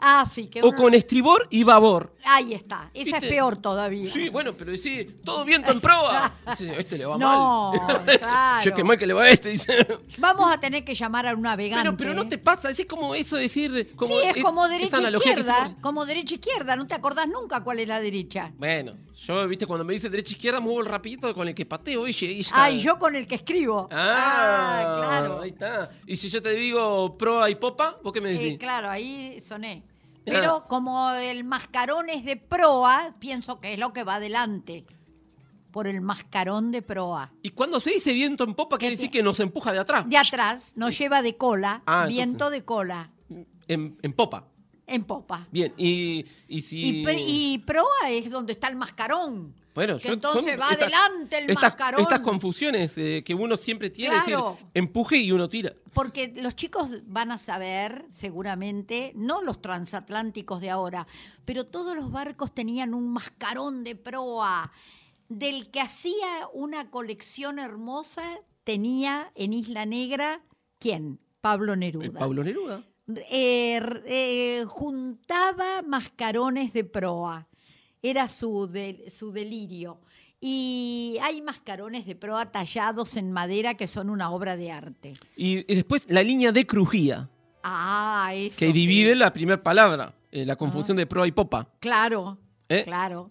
Ah, 0.00 0.24
sí, 0.24 0.46
que 0.48 0.62
O 0.62 0.68
uno- 0.68 0.76
con 0.76 0.94
estribor 0.94 1.46
y 1.50 1.62
babor. 1.64 2.14
Ahí 2.24 2.52
está. 2.54 2.90
Esa 2.92 3.04
¿Viste? 3.04 3.26
es 3.26 3.32
peor 3.32 3.56
todavía. 3.56 4.10
Sí, 4.10 4.28
bueno, 4.28 4.52
pero 4.54 4.72
decís, 4.72 5.06
todo 5.24 5.44
viento 5.44 5.72
en 5.72 5.80
proa. 5.80 6.32
Dice, 6.50 6.78
este 6.78 6.98
le 6.98 7.06
va 7.06 7.16
No, 7.16 7.72
mal. 7.72 8.04
claro. 8.18 8.72
Qué 8.76 8.84
mal 8.84 8.98
que 8.98 9.06
le 9.06 9.14
va 9.14 9.22
a 9.24 9.30
este, 9.30 9.48
dice. 9.50 9.86
Vamos 10.18 10.52
a 10.52 10.58
tener 10.60 10.84
que 10.84 10.94
llamar 10.94 11.26
a 11.26 11.34
un 11.34 11.42
navegante. 11.42 11.84
Pero, 11.84 11.96
pero 11.96 12.14
no 12.14 12.28
te 12.28 12.36
pasa, 12.38 12.68
es 12.70 12.84
como 12.86 13.14
eso 13.14 13.36
de 13.36 13.42
decir. 13.42 13.92
Como 13.96 14.14
sí, 14.14 14.20
es, 14.34 14.42
como 14.44 14.64
esa 14.66 14.72
derecha 14.74 14.96
analogía 14.98 15.34
que 15.34 15.40
izquierda. 15.40 15.62
hicimos. 15.64 15.82
Como 15.82 16.06
derecha 16.06 16.34
izquierda. 16.34 16.76
No 16.76 16.86
te 16.86 16.94
acordás 16.94 17.26
nunca 17.28 17.62
cuál 17.64 17.80
es 17.80 17.88
la 17.88 18.00
derecha. 18.00 18.52
Bueno, 18.58 18.94
yo, 19.26 19.48
viste, 19.48 19.66
cuando 19.66 19.84
me 19.84 19.92
dice 19.94 20.08
derecha 20.10 20.32
izquierda, 20.32 20.60
muevo 20.60 20.80
el 20.80 20.86
rapidito 20.86 21.32
con 21.34 21.48
el 21.48 21.54
que 21.54 21.64
pateo 21.66 22.06
y 22.06 22.10
y 22.20 22.42
ya. 22.42 22.50
Ah, 22.54 22.70
y 22.70 22.80
yo 22.80 22.98
con 22.98 23.16
el 23.16 23.26
que 23.26 23.36
escribo. 23.36 23.88
Ah, 23.90 24.94
claro. 24.98 25.40
Ahí 25.40 25.50
está. 25.50 25.90
Y 26.06 26.16
si 26.16 26.28
yo 26.28 26.42
te 26.42 26.50
digo 26.50 27.16
proa 27.16 27.48
y 27.50 27.54
popa, 27.54 27.98
¿vos 28.02 28.12
qué 28.12 28.20
me 28.20 28.30
decís? 28.30 28.52
Eh, 28.54 28.58
claro, 28.58 28.90
ahí 28.90 29.40
soné. 29.40 29.82
Pero 30.24 30.64
como 30.68 31.10
el 31.12 31.44
mascarón 31.44 32.08
es 32.10 32.24
de 32.24 32.36
proa, 32.36 33.14
pienso 33.18 33.60
que 33.60 33.72
es 33.72 33.78
lo 33.78 33.92
que 33.92 34.04
va 34.04 34.16
adelante. 34.16 34.84
Por 35.70 35.86
el 35.86 36.00
mascarón 36.00 36.72
de 36.72 36.82
proa. 36.82 37.32
Y 37.42 37.50
cuando 37.50 37.78
se 37.80 37.90
dice 37.90 38.12
viento 38.12 38.44
en 38.44 38.54
popa, 38.54 38.76
quiere 38.76 38.94
¿Qué 38.94 38.96
decir 38.98 39.10
que 39.10 39.22
nos 39.22 39.38
empuja 39.40 39.72
de 39.72 39.78
atrás. 39.78 40.08
De 40.08 40.16
atrás 40.16 40.72
nos 40.76 40.96
lleva 40.98 41.22
de 41.22 41.36
cola, 41.36 41.82
Ah, 41.86 42.06
viento 42.08 42.50
de 42.50 42.64
cola, 42.64 43.10
En, 43.68 43.96
en 44.02 44.12
popa. 44.12 44.48
en 44.86 45.04
popa. 45.04 45.46
Bien, 45.52 45.72
y, 45.76 46.26
y 46.48 46.62
si. 46.62 47.00
Y, 47.00 47.04
pre- 47.04 47.22
y 47.24 47.58
proa 47.58 48.10
es 48.10 48.28
donde 48.30 48.52
está 48.52 48.66
el 48.68 48.74
mascarón. 48.76 49.54
Bueno, 49.80 49.98
que 49.98 50.08
yo- 50.08 50.14
entonces 50.14 50.60
va 50.60 50.70
estas- 50.72 50.82
adelante 50.92 51.38
el 51.38 51.50
estas, 51.50 51.62
mascarón. 51.62 52.00
Estas 52.02 52.20
confusiones 52.20 52.92
eh, 52.98 53.22
que 53.24 53.34
uno 53.34 53.56
siempre 53.56 53.88
tiene, 53.90 54.16
Claro. 54.22 54.50
es 54.52 54.54
decir, 54.58 54.70
empuje 54.74 55.16
y 55.18 55.32
uno 55.32 55.48
tira. 55.48 55.72
Porque 55.94 56.32
los 56.36 56.54
chicos 56.54 56.90
van 57.06 57.32
a 57.32 57.38
saber, 57.38 58.04
seguramente, 58.12 59.12
no 59.16 59.42
los 59.42 59.60
transatlánticos 59.62 60.60
de 60.60 60.70
ahora, 60.70 61.06
pero 61.44 61.66
todos 61.66 61.96
los 61.96 62.10
barcos 62.12 62.52
tenían 62.54 62.94
un 62.94 63.10
mascarón 63.12 63.84
de 63.84 63.96
proa, 63.96 64.70
del 65.28 65.70
que 65.70 65.80
hacía 65.80 66.46
una 66.52 66.90
colección 66.90 67.58
hermosa 67.58 68.22
tenía 68.64 69.30
en 69.34 69.52
Isla 69.52 69.86
Negra, 69.86 70.42
¿quién? 70.78 71.20
Pablo 71.40 71.74
Neruda. 71.76 72.04
El 72.06 72.12
Pablo 72.12 72.44
Neruda. 72.44 72.84
Eh, 73.30 73.80
eh, 74.06 74.64
juntaba 74.68 75.82
mascarones 75.82 76.72
de 76.72 76.84
proa. 76.84 77.48
Era 78.02 78.28
su, 78.28 78.66
de- 78.66 79.10
su 79.10 79.32
delirio. 79.32 79.98
Y 80.40 81.18
hay 81.22 81.42
mascarones 81.42 82.06
de 82.06 82.16
proa 82.16 82.50
tallados 82.50 83.16
en 83.16 83.30
madera 83.30 83.74
que 83.74 83.86
son 83.86 84.08
una 84.08 84.30
obra 84.30 84.56
de 84.56 84.72
arte. 84.72 85.14
Y, 85.36 85.58
y 85.70 85.74
después 85.74 86.06
la 86.08 86.22
línea 86.22 86.50
de 86.50 86.66
crujía, 86.66 87.28
Ah, 87.62 88.32
eso. 88.34 88.58
que 88.58 88.68
sí. 88.68 88.72
divide 88.72 89.14
la 89.14 89.32
primera 89.34 89.62
palabra, 89.62 90.14
eh, 90.32 90.46
la 90.46 90.56
confusión 90.56 90.96
de 90.96 91.06
proa 91.06 91.26
y 91.26 91.32
popa. 91.32 91.68
Claro, 91.78 92.38
¿Eh? 92.70 92.82
claro. 92.84 93.30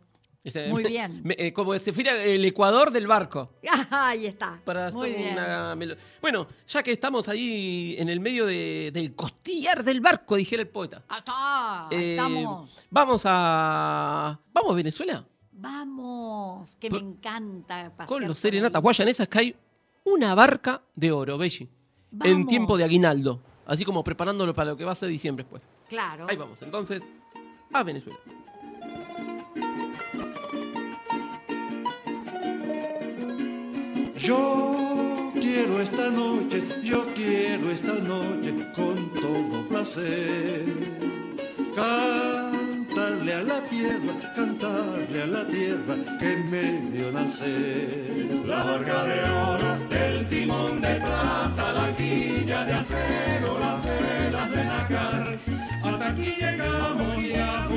Ese- 0.49 0.69
Muy 0.69 0.83
bien. 0.83 1.21
me- 1.23 1.35
eh, 1.37 1.53
como 1.53 1.77
si 1.77 1.91
fuera 1.91 2.21
el 2.23 2.43
ecuador 2.45 2.91
del 2.91 3.07
barco. 3.07 3.49
Ahí 3.91 4.25
está. 4.25 4.59
Para 4.65 4.91
Muy 4.91 5.09
hacer 5.09 5.17
bien. 5.17 5.33
una 5.33 5.75
melo- 5.75 5.95
Bueno, 6.21 6.47
ya 6.67 6.83
que 6.83 6.91
estamos 6.91 7.27
ahí 7.27 7.95
en 7.97 8.09
el 8.09 8.19
medio 8.19 8.45
de- 8.45 8.91
del 8.93 9.15
costillar 9.15 9.83
del 9.83 10.01
barco, 10.01 10.35
dijera 10.35 10.61
el 10.61 10.67
poeta. 10.67 11.03
Ah, 11.09 11.87
está, 11.89 11.95
Eh, 11.97 12.11
estamos. 12.11 12.77
Vamos 12.89 13.21
a. 13.25 14.39
¿Vamos 14.53 14.71
a 14.71 14.75
Venezuela? 14.75 15.25
Vamos, 15.51 16.75
que 16.79 16.89
me 16.89 16.97
encanta 16.99 17.89
pasear 17.89 18.07
Con 18.07 18.27
los 18.27 18.39
serenatas 18.39 18.81
guayanesas 18.81 19.27
que 19.27 19.39
hay 19.39 19.55
una 20.05 20.33
barca 20.35 20.81
de 20.95 21.11
oro, 21.11 21.37
Belli. 21.37 21.69
En 22.23 22.47
tiempo 22.47 22.77
de 22.77 22.83
aguinaldo. 22.85 23.41
Así 23.65 23.85
como 23.85 24.03
preparándolo 24.03 24.53
para 24.55 24.71
lo 24.71 24.77
que 24.77 24.83
va 24.85 24.93
a 24.93 24.95
ser 24.95 25.09
diciembre 25.09 25.43
después. 25.43 25.61
Claro. 25.87 26.25
Ahí 26.27 26.35
vamos, 26.37 26.59
entonces, 26.61 27.03
a 27.71 27.83
Venezuela. 27.83 28.17
Yo 34.21 35.31
quiero 35.33 35.79
esta 35.79 36.09
noche, 36.09 36.61
yo 36.83 37.05
quiero 37.15 37.71
esta 37.71 37.93
noche 37.93 38.53
con 38.75 39.13
todo 39.13 39.65
placer. 39.69 40.65
Cantarle 41.73 43.33
a 43.33 43.43
la 43.43 43.61
tierra, 43.63 44.13
cantarle 44.35 45.21
a 45.21 45.27
la 45.27 45.47
tierra 45.47 45.95
que 46.19 46.35
me 46.51 46.89
vio 46.91 47.11
nacer. 47.13 48.27
La 48.45 48.63
barca 48.63 49.05
de 49.05 49.23
oro, 49.23 49.77
el 49.89 50.25
timón 50.25 50.81
de 50.81 50.95
plata, 50.95 51.73
la 51.73 51.95
quilla 51.95 52.65
de 52.65 52.73
acero, 52.73 53.57
las 53.57 53.85
velas 53.85 54.51
de 54.51 54.63
nácar. 54.65 55.37
Hasta 55.81 56.07
aquí 56.09 56.35
llegamos 56.37 57.23
ya 57.25 57.67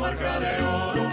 barca 0.00 0.40
de 0.40 0.62
oro, 0.64 1.09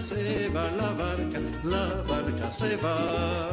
se 0.00 0.48
va 0.50 0.70
la 0.72 0.90
barca, 0.92 1.40
la 1.64 1.86
barca 2.06 2.52
se 2.52 2.76
va. 2.76 3.50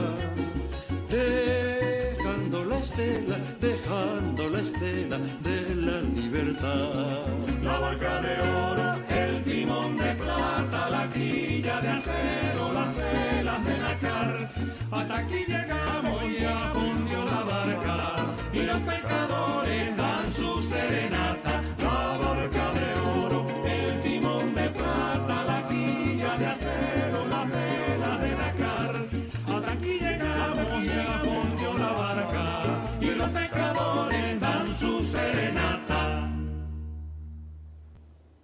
Dejando 1.09 2.65
la 2.65 2.77
estela, 2.77 3.37
dejando 3.59 4.49
la 4.49 4.59
estela 4.59 5.17
de 5.41 5.75
la 5.75 6.01
libertad. 6.01 7.25
La 7.63 7.79
barca 7.79 8.21
de 8.21 8.41
oro, 8.41 8.95
el 9.09 9.43
timón 9.43 9.97
de 9.97 10.13
plata, 10.15 10.89
la 10.89 11.09
quilla 11.09 11.81
de 11.81 11.89
acero, 11.89 12.73
las 12.73 12.95
velas 12.95 13.65
de 13.65 13.77
nácar. 13.79 14.49
Hasta 14.91 15.17
aquí 15.17 15.45
llegamos, 15.47 16.23
ya 16.39 16.71
fundió 16.73 17.25
la 17.25 17.43
barca 17.43 18.25
y 18.53 18.59
los 18.63 18.81
pescadores 18.81 19.94
de 26.45 26.51
acero, 26.51 27.25
las 27.27 27.51
velas 27.51 28.21
de 28.21 28.35
nácar. 28.35 28.95
Hasta 29.47 29.71
aquí 29.71 29.99
llegamos, 29.99 30.85
ya 30.85 31.23
fundió 31.23 31.77
la 31.77 31.91
barca 31.91 32.97
y 33.01 33.05
los 33.05 33.29
pescadores 33.29 34.39
dan 34.39 34.75
su 34.75 35.03
serenata. 35.03 36.31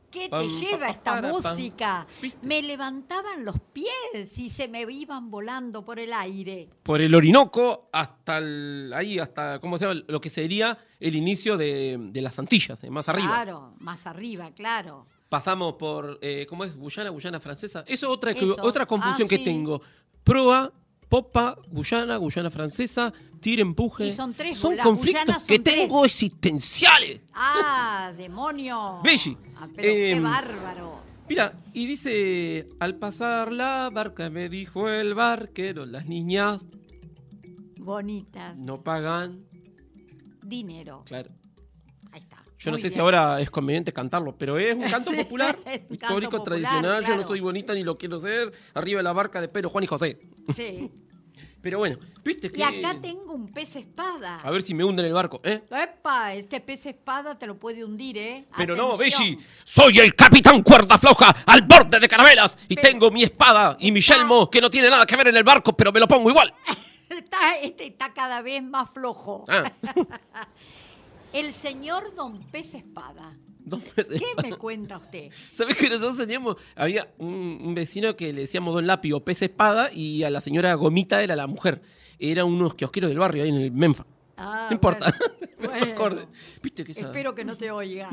¿Qué 0.10 0.30
te 0.30 0.50
lleva 0.50 0.90
esta 0.90 1.22
música? 1.22 2.08
Me 2.42 2.62
levantaban 2.62 3.46
los 3.46 3.56
pies 3.72 4.38
y 4.40 4.50
se 4.50 4.68
me 4.68 4.82
iban 4.82 5.30
volando 5.30 5.86
por 5.86 6.00
el 6.00 6.12
aire. 6.12 6.70
Por 6.84 7.02
el 7.02 7.14
Orinoco 7.14 7.90
hasta 7.94 8.40
el, 8.40 8.92
ahí, 8.96 9.20
hasta, 9.20 9.60
¿cómo 9.60 9.78
se 9.78 9.86
llama? 9.86 10.02
Lo 10.08 10.20
que 10.20 10.30
sería 10.30 10.78
el 11.00 11.16
inicio 11.16 11.56
de, 11.56 11.98
de 12.00 12.22
las 12.22 12.40
Antillas, 12.40 12.84
eh, 12.84 12.90
más 12.90 13.08
arriba. 13.10 13.28
Claro, 13.28 13.74
más 13.80 14.06
arriba, 14.08 14.52
claro. 14.52 15.08
Pasamos 15.32 15.76
por, 15.76 16.20
eh, 16.22 16.46
¿cómo 16.50 16.66
es? 16.66 16.76
Guyana, 16.76 17.10
Guyana 17.10 17.40
francesa. 17.40 17.86
Eso 17.88 18.08
es 18.08 18.12
otra, 18.12 18.34
que- 18.34 18.44
Eso. 18.44 18.58
otra 18.62 18.86
confusión 18.86 19.28
Ah, 19.28 19.30
que 19.30 19.38
sí. 19.38 19.46
tengo. 19.46 19.82
Proa, 20.26 20.74
popa, 21.08 21.56
Guyana, 21.70 22.18
Guyana 22.18 22.52
francesa, 22.52 23.14
tira, 23.40 23.62
empuje. 23.62 24.08
Y 24.08 24.12
son 24.12 24.34
tres, 24.34 24.58
Son 24.58 24.76
conflictos 24.76 25.46
que 25.46 25.58
tres. 25.60 25.78
tengo 25.78 26.04
existenciales. 26.04 27.22
¡Ah, 27.34 28.12
demonio! 28.18 29.00
Belli. 29.06 29.38
Ah, 29.56 29.70
pero 29.74 29.88
qué 29.94 30.12
Em, 30.12 30.22
bárbaro. 30.22 31.00
Mira, 31.30 31.54
y 31.74 31.86
dice, 31.86 32.68
al 32.82 32.96
pasar 32.98 33.54
la 33.54 33.90
barca 33.90 34.30
me 34.30 34.50
dijo 34.50 34.90
el 34.90 35.14
barquero, 35.14 35.86
las 35.86 36.08
niñas 36.08 36.66
Bonitas. 37.78 38.58
no 38.58 38.82
pagan. 38.82 39.46
Dinero. 40.44 41.04
Claro. 41.06 41.32
Ahí 42.12 42.20
está. 42.20 42.41
Yo 42.62 42.70
no 42.70 42.78
sé 42.78 42.92
si 42.92 43.00
ahora 43.00 43.42
es 43.42 43.50
conveniente 43.50 43.92
cantarlo, 43.92 44.36
pero 44.38 44.58
es 44.60 44.76
un 44.76 44.84
canto 44.90 45.12
popular, 45.12 45.58
canto 45.64 45.94
histórico, 45.94 46.38
popular, 46.38 46.44
tradicional. 46.44 47.06
Yo 47.06 47.18
no 47.18 47.28
soy 47.28 47.40
bonita 47.40 47.74
ni 47.74 47.84
lo 47.84 47.98
quiero 47.98 48.20
ser. 48.20 48.52
Arriba 48.76 49.00
de 49.00 49.04
la 49.04 49.14
barca 49.14 49.42
de 49.42 49.48
Pedro, 49.48 49.70
Juan 49.70 49.84
y 49.84 49.88
José. 49.88 50.20
Sí. 50.54 50.92
Pero 51.62 51.78
bueno, 51.78 51.98
viste 52.24 52.52
que... 52.52 52.60
Y 52.60 52.64
acá 52.64 53.00
tengo 53.00 53.34
un 53.34 53.48
pez 53.48 53.76
espada. 53.76 54.40
A 54.40 54.50
ver 54.50 54.64
si 54.64 54.74
me 54.74 54.84
hunden 54.84 55.06
el 55.06 55.14
barco, 55.14 55.42
¿eh? 55.44 55.62
Epa, 55.70 56.34
este 56.34 56.60
pez 56.60 56.88
espada 56.88 57.38
te 57.38 57.46
lo 57.46 57.60
puede 57.60 57.86
hundir, 57.86 58.18
¿eh? 58.18 58.46
Pero 58.58 58.76
no, 58.76 58.94
Atención. 58.94 59.36
Belli, 59.36 59.46
soy 59.64 60.00
el 60.00 60.16
capitán 60.16 60.64
cuerda 60.64 60.98
floja 60.98 61.30
al 61.46 61.62
borde 61.62 62.00
de 62.00 62.08
carabelas 62.08 62.58
y 62.68 62.76
tengo 62.76 63.12
mi 63.12 63.22
espada 63.24 63.78
y 63.80 63.92
mi 63.92 64.02
yelmo 64.02 64.50
que 64.50 64.60
no 64.60 64.72
tiene 64.72 64.90
nada 64.90 65.06
que 65.06 65.16
ver 65.16 65.28
en 65.28 65.38
el 65.38 65.44
barco, 65.44 65.78
pero 65.78 65.92
me 65.92 66.00
lo 66.00 66.08
pongo 66.08 66.30
igual. 66.32 66.52
Está, 67.10 67.58
este 67.62 67.88
está 67.88 68.14
cada 68.14 68.42
vez 68.42 68.64
más 68.64 68.90
flojo. 68.90 69.44
Ah. 69.50 69.70
El 71.34 71.54
señor 71.54 72.14
Don 72.16 72.42
Pez 72.52 72.74
Espada. 72.74 73.38
¿Qué 73.96 74.50
me 74.50 74.56
cuenta 74.58 74.98
usted? 74.98 75.30
¿Sabés 75.52 75.78
que 75.78 75.90
nosotros 75.90 76.18
teníamos? 76.18 76.58
Había 76.76 77.14
un, 77.20 77.60
un 77.64 77.74
vecino 77.74 78.16
que 78.16 78.34
le 78.34 78.42
decíamos 78.42 78.74
Don 78.74 78.86
Lápiz 78.86 79.14
o 79.14 79.24
Pez 79.24 79.42
Espada 79.42 79.92
y 79.94 80.24
a 80.24 80.30
la 80.30 80.42
señora 80.42 80.74
Gomita 80.74 81.24
era 81.24 81.36
la 81.36 81.48
mujer. 81.48 81.82
Eran 82.20 82.48
unos 82.48 82.74
kiosqueros 82.74 83.10
del 83.10 83.20
barrio 83.20 83.44
ahí 83.44 83.50
en 83.50 83.56
el 83.56 83.72
Menfa. 83.72 84.06
Ah, 84.38 84.68
no 84.70 84.76
importa. 84.76 85.14
bueno. 85.18 85.42
No 85.62 85.70
me 85.70 85.92
acorde. 85.92 86.28
¿Viste 86.64 86.84
que 86.84 86.94
Espero 86.94 87.36
que 87.36 87.46
no 87.46 87.56
te 87.56 87.70
oiga. 87.70 88.10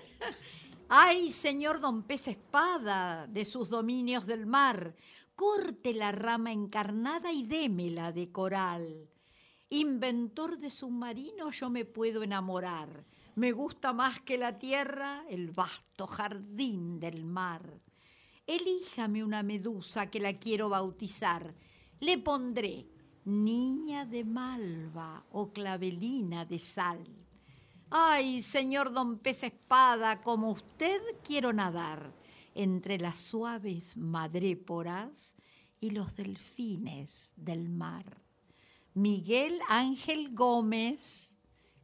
Ay, 0.90 1.32
señor 1.32 1.80
Don 1.80 2.02
Pez 2.02 2.28
Espada, 2.28 3.26
de 3.26 3.46
sus 3.46 3.70
dominios 3.70 4.26
del 4.26 4.44
mar, 4.44 4.94
corte 5.34 5.94
la 5.94 6.12
rama 6.12 6.52
encarnada 6.52 7.32
y 7.32 7.44
démela 7.44 8.12
de 8.12 8.30
coral. 8.30 9.08
Inventor 9.74 10.58
de 10.58 10.68
submarino 10.68 11.50
yo 11.50 11.70
me 11.70 11.86
puedo 11.86 12.22
enamorar. 12.22 13.06
Me 13.36 13.52
gusta 13.52 13.94
más 13.94 14.20
que 14.20 14.36
la 14.36 14.58
tierra 14.58 15.24
el 15.30 15.50
vasto 15.50 16.06
jardín 16.06 17.00
del 17.00 17.24
mar. 17.24 17.80
Elíjame 18.46 19.24
una 19.24 19.42
medusa 19.42 20.10
que 20.10 20.20
la 20.20 20.34
quiero 20.34 20.68
bautizar. 20.68 21.54
Le 22.00 22.18
pondré 22.18 22.86
niña 23.24 24.04
de 24.04 24.24
malva 24.24 25.24
o 25.30 25.54
clavelina 25.54 26.44
de 26.44 26.58
sal. 26.58 27.06
Ay, 27.88 28.42
señor 28.42 28.92
don 28.92 29.20
pez 29.20 29.42
espada, 29.42 30.20
como 30.20 30.50
usted 30.50 31.00
quiero 31.24 31.50
nadar 31.54 32.12
entre 32.54 32.98
las 32.98 33.18
suaves 33.18 33.96
madréporas 33.96 35.34
y 35.80 35.92
los 35.92 36.14
delfines 36.14 37.32
del 37.36 37.70
mar. 37.70 38.22
Miguel 38.94 39.58
Ángel 39.68 40.30
Gómez, 40.34 41.34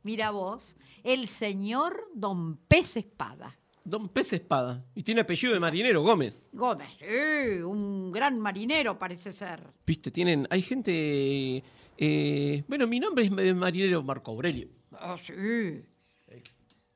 mira 0.03 0.31
vos, 0.31 0.77
el 1.05 1.29
señor 1.29 2.09
don 2.15 2.57
pez 2.69 2.97
espada. 2.97 3.57
Don 3.85 4.07
Pez 4.11 4.35
Espada. 4.35 4.85
Y 4.95 5.03
tiene 5.03 5.23
apellido 5.23 5.55
de 5.55 5.61
marinero, 5.61 6.03
Gómez. 6.03 6.51
Gómez, 6.53 6.91
sí, 6.99 7.63
un 7.63 8.13
gran 8.13 8.39
marinero 8.39 8.99
parece 8.99 9.33
ser. 9.33 9.63
Viste, 9.87 10.11
tienen. 10.11 10.47
Hay 10.51 10.61
gente. 10.61 11.65
eh, 11.97 12.65
bueno, 12.69 12.87
mi 12.87 13.01
nombre 13.01 13.25
es 13.25 13.55
marinero 13.57 14.03
Marco 14.03 14.33
Aurelio. 14.33 14.69
Ah, 14.93 15.17
sí. 15.19 15.33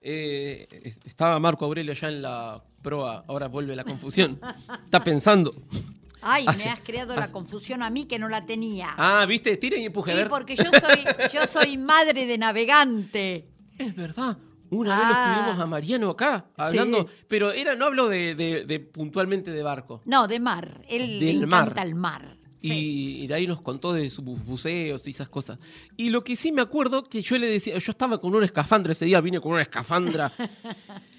Eh, 0.03 0.67
es- 0.85 0.99
estaba 1.05 1.39
Marco 1.39 1.65
Aurelio 1.65 1.95
ya 1.95 2.09
en 2.09 2.21
la 2.23 2.63
proa, 2.83 3.25
ahora 3.27 3.49
vuelve 3.49 3.75
la 3.75 3.85
confusión. 3.85 4.39
Está 4.85 5.03
pensando. 5.03 5.55
Ay, 6.23 6.45
Hace- 6.47 6.65
me 6.65 6.71
has 6.71 6.81
creado 6.81 7.15
la 7.17 7.31
confusión 7.33 7.83
a 7.83 7.91
mí 7.91 8.05
que 8.07 8.19
no 8.19 8.29
la 8.29 8.47
tenía. 8.47 8.95
Ah, 8.97 9.25
viste, 9.27 9.57
tira 9.57 9.77
y 9.77 9.85
empuje. 9.85 10.13
a 10.13 10.17
Sí, 10.17 10.23
porque 10.29 10.57
yo 10.57 10.65
soy, 10.65 11.05
yo 11.33 11.47
soy 11.47 11.79
madre 11.79 12.27
de 12.27 12.39
navegante. 12.39 13.49
Es 13.79 13.95
verdad. 13.95 14.39
Una 14.71 14.97
vez 14.97 15.07
lo 15.07 15.15
Ah. 15.15 15.35
tuvimos 15.45 15.61
a 15.63 15.67
Mariano 15.67 16.09
acá, 16.11 16.47
hablando, 16.57 17.01
Sí. 17.03 17.25
pero 17.29 17.53
era, 17.53 17.75
no 17.75 17.85
hablo 17.87 18.09
de, 18.09 18.35
de- 18.35 18.65
de 18.65 18.81
puntualmente 18.81 19.51
de 19.51 19.63
barco. 19.63 20.01
No, 20.07 20.27
de 20.29 20.41
mar. 20.41 20.83
Él 20.89 21.19
le 21.19 21.27
Del 21.27 21.37
encanta 21.43 21.75
mar. 21.75 21.87
el 21.87 21.95
mar. 21.95 22.37
Y, 22.65 22.69
Sí. 22.69 23.19
y 23.23 23.27
de 23.27 23.35
ahí 23.35 23.47
nos 23.47 23.61
contó 23.61 23.93
de 23.93 24.09
sus 24.09 24.25
bu- 24.25 24.43
buceos 24.45 25.07
y 25.09 25.11
esas 25.11 25.29
cosas. 25.29 25.59
Y 25.97 26.09
lo 26.11 26.23
que 26.25 26.37
sí 26.37 26.53
me 26.53 26.63
acuerdo 26.63 27.03
que 27.05 27.21
yo 27.21 27.37
le 27.37 27.49
decía, 27.49 27.77
yo 27.77 27.91
estaba 27.91 28.19
con 28.21 28.35
una 28.35 28.47
escafandra 28.47 28.93
ese 28.93 29.05
día, 29.05 29.21
vine 29.21 29.41
con 29.41 29.53
una 29.53 29.63
escafandra 29.63 30.33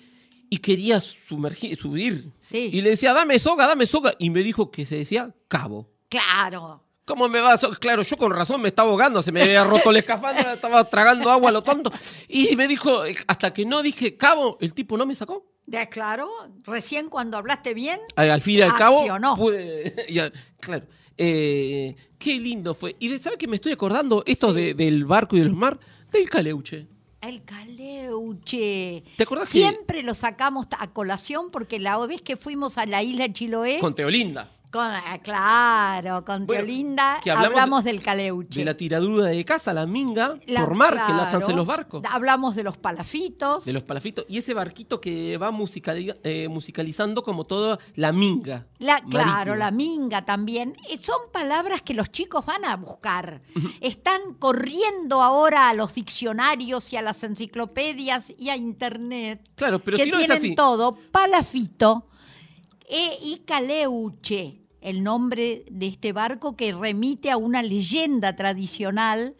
y 0.54 0.58
quería 0.60 1.02
sumergir, 1.02 1.76
subir. 1.78 2.30
Sí. 2.40 2.70
Y 2.72 2.82
le 2.82 2.92
decía, 2.92 3.12
dame 3.14 3.40
soga, 3.40 3.66
dame 3.66 3.88
soga. 3.88 4.14
Y 4.20 4.30
me 4.30 4.44
dijo 4.44 4.70
que 4.70 4.86
se 4.86 4.98
decía 4.98 5.34
cabo. 5.48 5.90
Claro. 6.10 6.84
¿Cómo 7.06 7.28
me 7.28 7.40
va 7.42 7.54
a 7.54 7.58
so- 7.58 7.72
Claro, 7.72 8.04
yo 8.04 8.16
con 8.18 8.32
razón 8.32 8.62
me 8.62 8.68
estaba 8.70 8.90
ahogando, 8.90 9.22
se 9.24 9.32
me 9.32 9.42
había 9.42 9.64
roto 9.64 9.92
la 9.92 10.00
escafandra, 10.00 10.54
estaba 10.60 10.84
tragando 10.90 11.32
agua 11.32 11.50
a 11.50 11.52
lo 11.54 11.64
tonto. 11.64 11.92
Y 12.30 12.56
me 12.56 12.68
dijo, 12.68 13.02
hasta 13.28 13.52
que 13.52 13.66
no 13.66 13.82
dije 13.82 14.16
cabo, 14.16 14.58
el 14.62 14.74
tipo 14.76 14.96
no 14.96 15.06
me 15.08 15.16
sacó. 15.16 15.44
Ya, 15.66 15.90
claro, 15.90 16.30
recién 16.64 17.10
cuando 17.10 17.38
hablaste 17.38 17.74
bien, 17.74 18.00
Al 18.16 18.42
fin 18.42 18.60
y 18.60 18.62
al 18.62 18.76
cabo, 18.76 19.04
pude. 19.36 19.96
y 20.08 20.20
al- 20.20 20.34
claro. 20.60 20.86
Eh, 21.18 21.96
qué 22.20 22.40
lindo 22.40 22.76
fue. 22.76 22.96
Y 23.00 23.08
de, 23.08 23.18
¿sabe 23.20 23.38
que 23.38 23.48
me 23.48 23.56
estoy 23.56 23.72
acordando? 23.72 24.24
Esto 24.28 24.54
de- 24.54 24.74
del 24.76 25.06
barco 25.06 25.36
y 25.36 25.40
del 25.40 25.52
mar, 25.54 25.80
del 26.12 26.30
caleuche. 26.30 26.88
El 27.30 27.44
caleuche. 27.44 29.04
¿Te 29.18 29.26
que- 29.26 29.52
Siempre 29.52 30.04
lo 30.04 30.14
sacamos 30.14 30.68
a 30.78 30.92
colación 30.92 31.50
porque 31.52 31.80
la 31.80 31.98
vez 32.06 32.22
que 32.22 32.36
fuimos 32.38 32.78
a 32.78 32.86
la 32.86 33.04
isla 33.04 33.32
Chiloé, 33.32 33.80
Con 33.80 33.96
Teolinda. 33.96 34.52
Con- 34.74 34.82
ah, 34.84 35.20
claro, 35.22 36.26
con 36.26 36.46
Bueno, 36.48 36.66
Teolinda, 36.66 37.20
que 37.24 37.32
hablamos 37.32 37.52
hablamos, 37.52 37.84
de- 37.84 37.92
del 37.94 38.02
caleuche. 38.02 38.60
De 38.60 38.66
la 38.66 38.76
tiradura 38.76 39.26
de 39.28 39.46
casa, 39.46 39.72
la 39.74 39.86
minga, 39.86 40.38
La- 40.48 40.62
por 40.66 40.74
mar, 40.76 40.94
que 41.06 41.14
las 41.14 41.34
hacen 41.34 41.56
los 41.56 41.66
barcos. 41.66 42.04
Hablamos 42.10 42.56
de 42.56 42.64
los 42.64 42.78
palafitos. 42.78 43.64
De 43.66 43.72
los 43.72 43.84
palafitos. 43.84 44.26
Y 44.28 44.40
ese 44.40 44.54
barquito 44.54 45.00
que 45.00 45.38
va 45.38 45.52
musicali- 45.52 46.18
eh, 46.24 46.48
musicalizando 46.50 47.24
como 47.24 47.46
toda 47.46 47.78
la 47.96 48.12
minga. 48.12 48.66
La, 48.80 49.00
claro, 49.02 49.56
la 49.56 49.70
minga 49.72 50.26
también. 50.26 50.76
Eh, 50.90 51.00
Son 51.02 51.20
palabras 51.32 51.82
que 51.84 51.94
los 51.94 52.12
chicos 52.12 52.44
van 52.46 52.66
a 52.66 52.76
buscar. 52.76 53.42
Están 53.80 54.34
corriendo 54.40 55.22
ahora 55.22 55.70
a 55.70 55.74
los 55.76 55.94
diccionarios 55.94 56.92
y 56.92 56.98
a 56.98 57.02
las 57.04 57.24
enciclopedias 57.24 58.34
y 58.38 58.50
a 58.50 58.58
internet. 58.58 59.52
Claro, 59.56 59.78
pero 59.80 59.98
que 59.98 60.06
si 60.06 60.12
no 60.12 60.18
es 60.18 60.26
tienen 60.26 60.38
así. 60.38 60.56
todo. 60.56 60.98
Palafito 61.12 62.08
e, 62.90 63.18
y 63.22 63.38
Caleuche, 63.46 64.63
el 64.84 65.04
nombre 65.04 65.66
de 65.70 65.88
este 65.88 66.12
barco 66.14 66.56
que 66.56 66.74
remite 66.74 67.32
a 67.32 67.38
una 67.38 67.64
leyenda 67.64 68.36
tradicional 68.36 69.36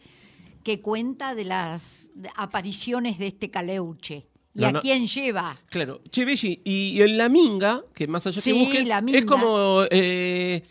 que 0.64 0.80
cuenta 0.80 1.34
de 1.34 1.44
las 1.44 2.12
apariciones 2.36 3.18
de 3.18 3.28
este 3.28 3.50
Caleuche. 3.50 4.26
¿Y 4.54 4.60
No, 4.62 4.68
a 4.68 4.72
no. 4.72 4.80
quién 4.80 5.06
lleva? 5.06 5.54
Claro. 5.68 6.00
Che, 6.10 6.24
Belli, 6.24 6.60
y, 6.64 7.02
en 7.02 7.18
la 7.18 7.28
minga, 7.28 7.82
que 7.94 8.06
más 8.06 8.26
allá 8.26 8.40
Sí, 8.40 8.70
que 8.70 8.84
la 8.84 8.98
es 8.98 9.04
minga. 9.04 9.26
como 9.26 9.82
eh, 9.90 10.62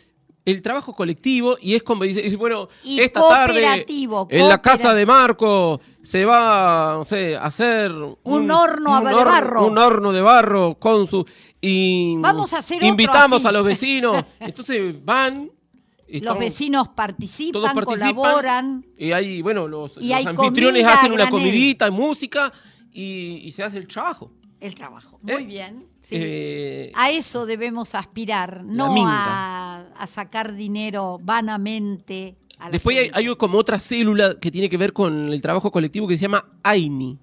el 0.44 0.62
trabajo 0.62 0.94
colectivo 0.94 1.56
y 1.60 1.74
es 1.74 1.82
como 1.82 2.04
dice, 2.04 2.34
bueno, 2.36 2.68
Y 2.82 3.00
esta 3.00 3.20
tarde 3.28 3.86
en 4.30 4.48
la 4.48 4.60
casa 4.60 4.94
de 4.94 5.06
Marco 5.06 5.80
se 6.02 6.24
va 6.24 6.96
no 6.98 7.04
sé, 7.04 7.36
a 7.36 7.44
hacer 7.44 7.92
un, 7.92 8.50
horno 8.50 9.00
de 9.02 9.14
barro. 9.14 9.66
Un 9.66 9.78
horno 9.78 10.12
de 10.12 10.20
barro 10.20 10.74
con 10.78 11.06
su... 11.06 11.24
Y 11.66 12.16
Vamos 12.18 12.52
a 12.52 12.58
hacer 12.58 12.76
otro 12.76 12.88
Invitamos 12.88 13.38
así. 13.38 13.48
a 13.48 13.52
los 13.52 13.64
vecinos. 13.64 14.24
Entonces 14.40 15.02
van... 15.02 15.50
Los 16.06 16.38
vecinos 16.38 16.88
todos 16.88 16.94
participan, 16.94 17.84
colaboran. 17.84 18.86
y 18.96 19.10
ahí, 19.12 19.40
bueno, 19.40 19.66
los, 19.66 19.96
hay 19.96 20.26
anfitriones 20.26 20.84
hacen 20.84 21.10
una 21.10 21.28
comidita, 21.28 21.90
música 21.90 22.52
y, 22.92 23.40
y 23.42 23.50
se 23.50 23.64
hace 23.64 23.78
el 23.78 23.88
trabajo. 23.88 24.30
El 24.60 24.74
trabajo. 24.74 25.18
¿Eh? 25.26 25.32
Muy 25.32 25.44
bien. 25.44 25.86
sí. 26.02 26.14
Eh, 26.18 26.92
a 26.94 27.10
eso 27.10 27.46
debemos 27.46 27.94
aspirar, 27.94 28.62
no 28.64 28.94
a, 29.08 29.86
a 29.96 30.06
sacar 30.06 30.54
dinero 30.54 31.18
vanamente. 31.20 32.36
A 32.58 32.70
Después 32.70 32.96
hay, 32.96 33.10
hay 33.12 33.34
como 33.36 33.58
otra 33.58 33.80
célula 33.80 34.38
que 34.38 34.50
tiene 34.50 34.68
que 34.68 34.76
ver 34.76 34.92
con 34.92 35.30
el 35.30 35.42
trabajo 35.42 35.72
colectivo 35.72 36.06
que 36.06 36.16
se 36.16 36.22
llama 36.22 36.44
AINI. 36.62 37.18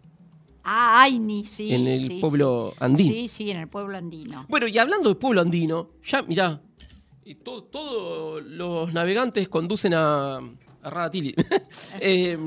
Ah, 0.64 1.04
Aini, 1.04 1.46
sí. 1.46 1.74
En 1.74 1.88
el 1.88 2.08
sí, 2.08 2.20
pueblo 2.20 2.74
sí. 2.74 2.78
andino. 2.84 3.14
Sí, 3.14 3.28
sí, 3.28 3.52
en 3.52 3.58
el 3.58 3.68
pueblo 3.68 3.98
andino. 3.98 4.46
Bueno, 4.48 4.68
y 4.68 4.78
hablando 4.78 5.10
del 5.10 5.18
pueblo 5.18 5.42
andino, 5.42 5.90
ya, 6.04 6.22
mirá, 6.24 6.62
todos 7.44 8.44
los 8.44 8.94
navegantes 8.94 9.48
conducen 9.48 9.94
a, 9.94 10.38
a 10.38 10.90
Radatili. 10.90 11.36
Eh, 12.00 12.38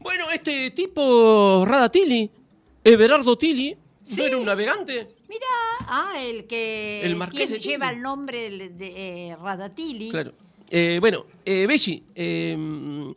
bueno, 0.00 0.30
este 0.32 0.70
tipo 0.70 1.64
Radatili, 1.66 2.30
Everardo 2.84 3.36
Tili, 3.36 3.76
¿no 4.16 4.24
era 4.24 4.36
un 4.36 4.44
navegante? 4.44 5.08
Mira, 5.28 5.46
ah, 5.80 6.14
el 6.20 6.46
que 6.46 7.02
El 7.04 7.16
marqués 7.16 7.48
quien 7.48 7.60
lleva 7.60 7.90
el 7.90 8.00
nombre 8.00 8.50
de, 8.50 8.68
de, 8.70 9.28
eh, 9.30 9.36
Radatili. 9.36 10.10
Claro. 10.10 10.32
Eh, 10.70 10.98
bueno, 11.00 11.26
eh, 11.44 11.66
Belli, 11.66 12.02
eh, 12.14 13.14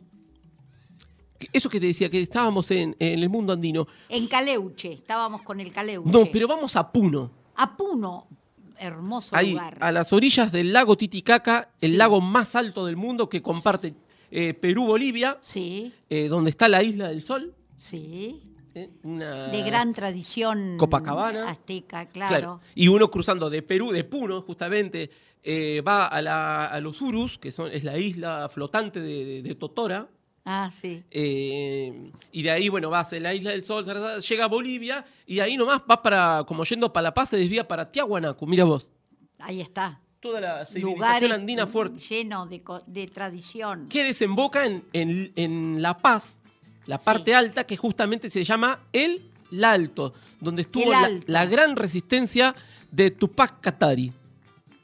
eso 1.52 1.68
que 1.68 1.80
te 1.80 1.86
decía, 1.86 2.10
que 2.10 2.20
estábamos 2.20 2.70
en, 2.70 2.94
en 2.98 3.18
el 3.22 3.28
mundo 3.28 3.52
andino. 3.52 3.86
En 4.08 4.26
Caleuche, 4.26 4.92
estábamos 4.92 5.42
con 5.42 5.60
el 5.60 5.72
Caleuche. 5.72 6.10
No, 6.10 6.26
pero 6.30 6.46
vamos 6.48 6.76
a 6.76 6.90
Puno. 6.92 7.30
A 7.56 7.76
Puno, 7.76 8.26
hermoso 8.78 9.34
Ahí, 9.36 9.52
lugar. 9.52 9.76
a 9.80 9.92
las 9.92 10.12
orillas 10.12 10.52
del 10.52 10.72
lago 10.72 10.96
Titicaca, 10.96 11.70
el 11.80 11.92
Sí. 11.92 11.96
lago 11.96 12.20
más 12.20 12.54
alto 12.56 12.84
del 12.86 12.96
mundo 12.96 13.28
que 13.28 13.42
comparte 13.42 13.94
eh, 14.30 14.54
Perú-Bolivia, 14.54 15.38
Sí, 15.40 15.92
eh, 16.08 16.28
donde 16.28 16.50
está 16.50 16.68
la 16.68 16.82
isla 16.82 17.08
del 17.08 17.24
Sol. 17.24 17.54
sí. 17.76 18.42
¿eh? 18.74 18.88
Una 19.02 19.48
De 19.48 19.62
gran 19.62 19.92
tradición 19.92 20.76
Copacabana. 20.78 21.48
azteca, 21.50 22.06
claro. 22.06 22.60
Y 22.76 22.86
uno 22.86 23.10
cruzando 23.10 23.50
de 23.50 23.62
Perú, 23.62 23.90
de 23.90 24.04
Puno, 24.04 24.42
justamente, 24.42 25.10
va 25.84 26.06
a, 26.06 26.22
la- 26.22 26.66
a 26.66 26.78
los 26.80 27.02
Urus, 27.02 27.36
que 27.38 27.50
son, 27.50 27.72
es 27.72 27.82
la 27.82 27.98
isla 27.98 28.48
flotante 28.48 29.00
de, 29.00 29.24
de- 29.24 29.42
de 29.42 29.54
Totora. 29.56 30.08
Ah, 30.52 30.68
sí. 30.72 31.04
eh, 31.12 32.10
y 32.32 32.42
de 32.42 32.50
ahí, 32.50 32.68
bueno, 32.68 32.90
va 32.90 33.00
hacia 33.00 33.20
la 33.20 33.32
Isla 33.32 33.52
del 33.52 33.62
Sol, 33.62 33.84
llega 34.20 34.44
a 34.44 34.48
Bolivia, 34.48 35.04
y 35.26 35.36
de 35.36 35.42
ahí 35.42 35.56
nomás 35.56 35.80
va 35.88 36.02
para, 36.02 36.42
como 36.44 36.64
yendo 36.64 36.92
para 36.92 37.04
La 37.04 37.14
Paz, 37.14 37.28
se 37.28 37.36
desvía 37.36 37.68
para 37.68 37.90
Tiahuanaco. 37.92 38.46
Mira 38.46 38.64
vos, 38.64 38.90
Ahí 39.38 39.60
está. 39.60 40.00
toda 40.18 40.40
la 40.40 40.66
civilización 40.66 40.94
Lugares 40.96 41.30
andina 41.30 41.66
fuerte. 41.68 42.00
lleno 42.00 42.46
de, 42.46 42.60
de 42.86 43.06
tradición. 43.06 43.86
que 43.88 44.02
desemboca 44.02 44.66
en, 44.66 44.82
en- 44.92 45.32
en 45.36 45.80
La 45.82 45.96
Paz, 45.98 46.38
la 46.86 46.98
parte 46.98 47.32
alta, 47.32 47.62
que 47.64 47.76
justamente 47.76 48.28
se 48.28 48.42
llama 48.42 48.80
El 48.92 49.22
Alto, 49.62 50.14
donde 50.40 50.62
estuvo 50.62 50.90
la 51.26 51.46
gran 51.46 51.76
resistencia 51.76 52.54
de 52.90 53.12
Tupac 53.12 53.60
Katari. 53.60 54.12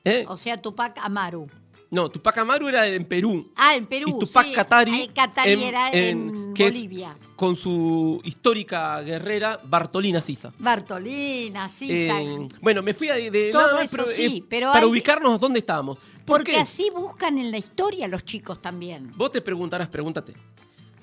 ¿Eh? 0.05 0.25
O 0.29 0.37
sea, 0.37 0.63
Tupac 0.63 0.97
Amaru. 1.03 1.49
No, 1.91 2.09
Tupac 2.09 2.37
Amaru 2.39 2.69
era 2.69 2.87
en 2.87 3.05
Perú. 3.05 3.53
Ah, 3.55 3.75
en 3.77 3.87
Perú. 3.87 4.09
Y 4.09 4.19
Tupac 4.27 4.47
sí. 4.47 4.53
Katari, 4.53 5.09
Katari 5.15 5.53
en- 5.53 5.61
era 5.61 5.91
en- 5.93 6.29
en, 6.49 6.55
que 6.55 6.67
es- 6.67 6.75
Bolivia. 6.75 7.17
Con 7.37 7.55
su 7.57 8.21
histórica 8.25 9.01
guerrera 9.03 9.61
Bartolina 9.65 10.21
Sisa. 10.21 10.53
Bartolina, 10.59 11.69
Sisa. 11.69 12.21
Eh, 12.21 12.49
bueno, 12.61 12.83
me 12.83 12.93
fui 12.95 13.09
de, 13.09 13.51
Todo 13.53 13.67
nada 13.69 13.85
eso 13.85 14.05
sí, 14.07 14.39
eh, 14.39 14.45
pero 14.49 14.73
para 14.73 14.85
hay- 14.85 14.91
ubicarnos 14.91 15.39
dónde 15.41 15.61
estábamos. 15.61 15.99
¿Por 15.99 16.39
Porque 16.39 16.53
qué? 16.53 16.59
así 16.59 16.91
buscan 16.95 17.39
en 17.39 17.51
la 17.53 17.59
historia 17.59 18.09
los 18.09 18.25
chicos 18.25 18.61
también. 18.61 19.13
Vos 19.17 19.31
te 19.31 19.41
preguntarás, 19.41 19.89
pregúntate. 19.89 20.35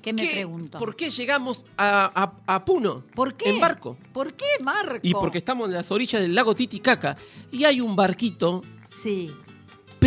¿Qué 0.02 0.12
me 0.12 0.22
¿qué- 0.28 0.34
pregunto? 0.34 0.78
¿Por 0.80 0.98
qué 0.98 1.10
llegamos 1.10 1.66
a, 1.78 2.12
a- 2.46 2.56
a 2.56 2.66
Puno? 2.66 3.06
¿Por 3.16 3.36
qué? 3.36 3.50
En 3.52 3.62
barco. 3.62 3.96
¿Por 4.12 4.34
qué, 4.34 4.46
Marco? 4.62 5.00
Y 5.02 5.14
porque 5.14 5.38
estamos 5.38 5.70
en 5.70 5.76
las 5.76 5.92
orillas 5.92 6.22
del 6.22 6.36
lago 6.36 6.54
Titicaca. 6.54 7.16
Y 7.54 7.64
hay 7.64 7.80
un 7.80 7.96
barquito 7.96 8.62
Sí. 8.94 9.34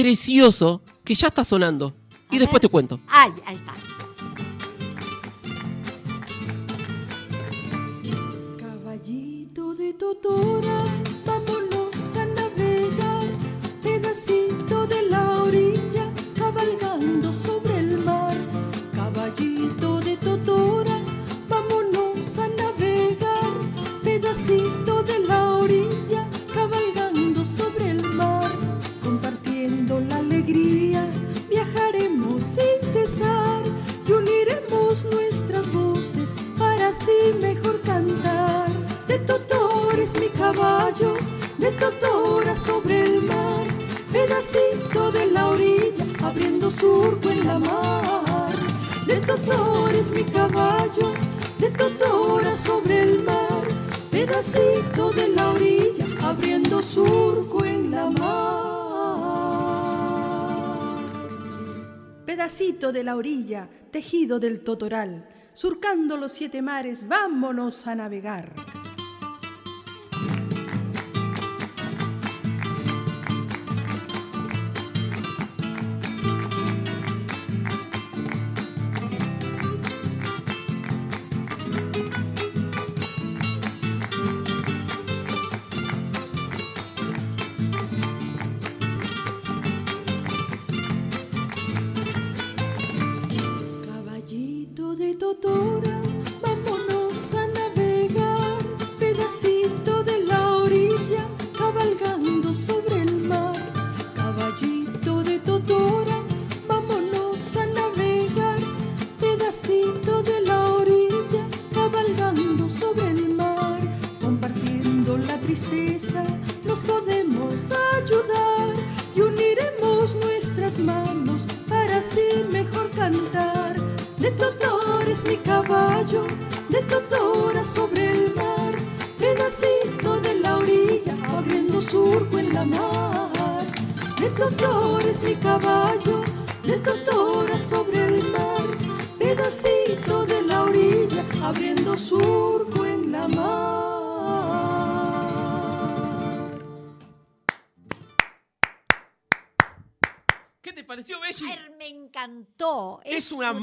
Precioso 0.03 0.83
que 1.05 1.15
ya 1.15 1.29
está 1.29 1.43
sonando. 1.43 1.95
Y 2.31 2.39
después 2.39 2.61
te 2.61 2.69
cuento. 2.69 3.01
Ay, 3.09 3.33
ahí 3.47 3.57
está. 3.57 3.73
Caballito 8.59 9.75
de 9.75 9.95
Totora, 9.95 10.85
así 37.07 37.39
mejor 37.39 37.81
cantar. 37.83 38.69
De 39.07 39.19
Totora 39.21 40.03
es 40.03 40.19
mi 40.19 40.29
caballo, 40.29 41.15
de 41.59 41.71
Totora 41.73 42.57
sobre 42.57 43.03
el 43.03 43.23
mar, 43.23 43.65
pedacito 44.13 45.13
de 45.13 45.27
la 45.27 45.49
orilla, 45.49 46.07
abriendo 46.23 46.71
surco 46.71 47.31
en 47.31 47.47
la 47.47 47.59
mar. 47.59 48.53
De 49.07 49.17
Totora 49.21 49.97
es 49.97 50.11
mi 50.11 50.25
caballo, 50.25 51.15
de 51.59 51.71
Totora 51.71 52.57
sobre 52.57 53.03
el 53.03 53.23
mar, 53.23 53.63
pedacito 54.11 55.11
de 55.13 55.29
la 55.29 55.51
orilla, 55.51 56.07
abriendo 56.23 56.83
surco 56.83 57.65
en 57.65 57.91
la 57.93 58.11
mar. 58.11 58.57
Pedacito 62.27 62.93
de 62.93 63.05
la 63.05 63.17
orilla, 63.17 63.69
tejido 63.91 64.39
del 64.41 64.61
totoral, 64.61 65.36
surcando 65.57 66.19
los 66.19 66.33
siete 66.33 66.61
mares, 66.61 67.09
vámonos 67.09 67.87
a 67.87 67.95
navegar. 67.95 68.53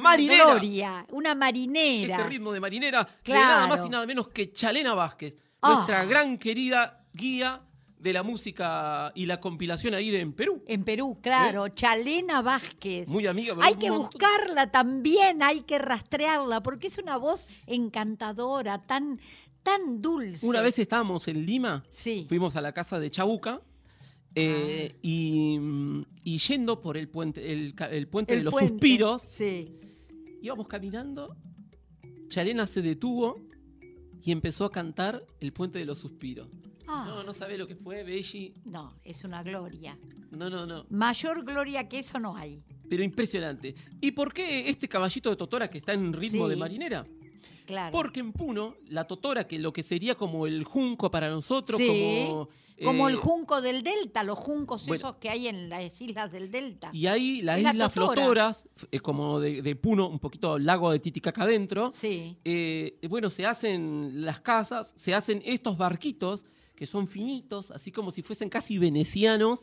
Marinera. 0.04 0.46
gloria, 0.46 1.06
una 1.12 1.36
marinera. 1.36 2.16
Ese 2.16 2.24
ritmo 2.28 2.52
de 2.52 2.60
marinera 2.60 3.04
de 3.04 3.10
Claro. 3.24 3.42
nada 3.42 3.68
más 3.68 3.86
y 3.86 3.90
nada 3.90 4.06
menos 4.06 4.28
que 4.30 4.52
Chalena 4.52 4.94
Vázquez, 4.94 5.36
Ah. 5.62 5.74
nuestra 5.76 6.06
gran 6.06 6.38
querida 6.38 7.06
guía 7.14 7.62
de 7.98 8.12
la 8.12 8.22
música 8.22 9.14
y 9.16 9.26
la 9.28 9.40
compilación 9.40 9.94
ahí 9.94 10.12
de 10.12 10.20
en 10.20 10.34
Perú. 10.34 10.62
En 10.68 10.84
Perú, 10.84 11.20
claro. 11.22 11.70
Chalena 11.70 12.42
Vázquez. 12.42 13.08
¿Eh? 13.08 13.12
Muy 13.12 13.26
amiga, 13.28 13.56
Hay 13.62 13.76
que 13.76 13.90
montón- 13.90 14.10
buscarla 14.12 14.70
también, 14.72 15.42
hay 15.42 15.62
que 15.62 15.80
rastrearla, 15.80 16.62
porque 16.62 16.88
es 16.88 16.98
una 16.98 17.16
voz 17.16 17.48
encantadora, 17.66 18.82
tan, 18.82 19.22
tan 19.64 20.02
dulce. 20.02 20.46
Una 20.46 20.62
vez 20.62 20.78
estábamos 20.80 21.28
en 21.30 21.46
Lima, 21.46 21.86
Sí. 21.92 22.26
fuimos 22.28 22.58
a 22.58 22.62
la 22.62 22.74
casa 22.74 23.00
de 23.00 23.10
Chabuca. 23.10 23.62
eh, 24.36 24.96
y, 25.04 25.60
y 26.24 26.40
yendo 26.40 26.82
por 26.82 26.98
el 26.98 27.08
puente, 27.08 27.52
el, 27.54 27.76
puente 28.08 28.34
El 28.34 28.40
de 28.40 28.44
los 28.46 28.52
puente, 28.52 28.70
suspiros, 28.72 29.22
Sí. 29.30 29.78
Íbamos 30.44 30.68
caminando, 30.68 31.36
Chalena 32.28 32.68
se 32.68 32.82
detuvo 32.82 33.36
y 34.22 34.32
empezó 34.32 34.66
a 34.66 34.70
cantar 34.70 35.26
el 35.40 35.54
puente 35.54 35.80
de 35.80 35.86
los 35.86 35.98
suspiros. 36.00 36.48
Ah, 36.88 37.06
No, 37.08 37.24
no 37.24 37.34
sabe 37.34 37.58
lo 37.58 37.66
que 37.68 37.76
fue, 37.76 38.04
Belli. 38.04 38.54
no, 38.66 38.94
es 39.04 39.24
una 39.24 39.42
gloria. 39.42 39.98
No, 40.32 40.50
no, 40.50 40.66
no. 40.66 40.86
Mayor 40.90 41.44
gloria 41.46 41.88
que 41.88 42.00
eso 42.00 42.20
no 42.20 42.36
hay. 42.36 42.62
Pero 42.90 43.04
impresionante. 43.04 43.74
¿Y 44.02 44.12
por 44.12 44.34
qué 44.34 44.70
este 44.70 44.88
caballito 44.90 45.30
de 45.30 45.36
Totora 45.38 45.70
que 45.70 45.78
está 45.78 45.94
en 45.94 46.12
ritmo 46.14 46.46
Sí. 46.46 46.50
de 46.52 46.56
marinera? 46.58 47.06
Claro. 47.66 47.94
Porque 47.94 48.20
en 48.20 48.34
Puno, 48.34 48.76
la 48.90 49.06
Totora, 49.06 49.48
que 49.48 49.58
lo 49.58 49.72
que 49.72 49.84
sería 49.84 50.16
como 50.16 50.46
el 50.46 50.66
junco 50.66 51.10
para 51.10 51.30
nosotros, 51.30 51.80
Sí, 51.80 51.88
como. 52.28 52.50
Como 52.84 53.08
eh, 53.08 53.12
el 53.12 53.18
junco 53.18 53.62
del 53.62 53.84
Delta, 53.84 54.24
los 54.24 54.40
juncos 54.40 54.86
bueno. 54.86 54.96
esos 54.96 55.16
que 55.18 55.30
hay 55.30 55.48
en 55.48 55.70
las 55.70 56.02
islas 56.02 56.32
del 56.32 56.50
Delta. 56.52 56.90
Y 56.94 57.08
ahí 57.08 57.42
las 57.42 57.62
la 57.62 57.72
islas 57.72 57.94
Totora. 57.94 58.16
flotoras, 58.16 58.68
es 58.92 59.02
como 59.02 59.40
de, 59.40 59.62
de 59.62 59.76
Puno, 59.76 60.08
un 60.08 60.20
poquito 60.20 60.58
lago 60.58 60.92
de 60.92 61.00
Titicaca 61.00 61.44
adentro. 61.44 61.92
Sí. 61.94 62.38
eh, 62.44 62.98
bueno, 63.10 63.30
se 63.30 63.46
hacen 63.46 64.26
las 64.26 64.40
casas, 64.42 64.94
se 64.98 65.14
hacen 65.14 65.42
estos 65.46 65.78
barquitos 65.78 66.46
que 66.76 66.88
son 66.88 67.08
finitos, 67.08 67.70
así 67.72 67.92
como 67.92 68.12
si 68.12 68.22
fuesen 68.24 68.50
casi 68.50 68.78
venecianos, 68.78 69.60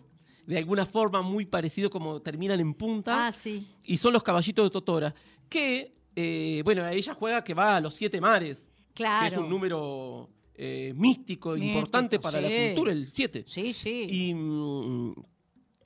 de 0.46 0.56
alguna 0.58 0.86
forma 0.86 1.22
muy 1.22 1.44
parecido 1.46 1.90
como 1.90 2.20
terminan 2.22 2.60
en 2.60 2.74
punta. 2.74 3.26
Ah, 3.28 3.32
sí. 3.32 3.66
y 3.84 3.96
son 3.96 4.12
los 4.12 4.22
caballitos 4.22 4.64
de 4.64 4.70
Totora, 4.70 5.14
que, 5.48 5.94
eh, 6.14 6.62
bueno, 6.64 6.86
ella 6.86 7.14
juega 7.14 7.42
que 7.44 7.54
va 7.54 7.76
a 7.76 7.80
los 7.80 7.94
siete 7.94 8.20
mares. 8.20 8.66
Claro. 8.94 9.28
que 9.28 9.34
es 9.34 9.40
un 9.40 9.48
número 9.48 10.28
eh, 10.62 10.92
místico, 10.94 11.56
importante 11.56 12.18
para 12.20 12.38
la 12.40 12.48
cultura, 12.74 12.92
el 12.92 13.10
7. 13.10 13.44
Sí, 13.48 13.72
sí. 13.72 14.06
Y, 14.10 14.34
mm, 14.34 15.14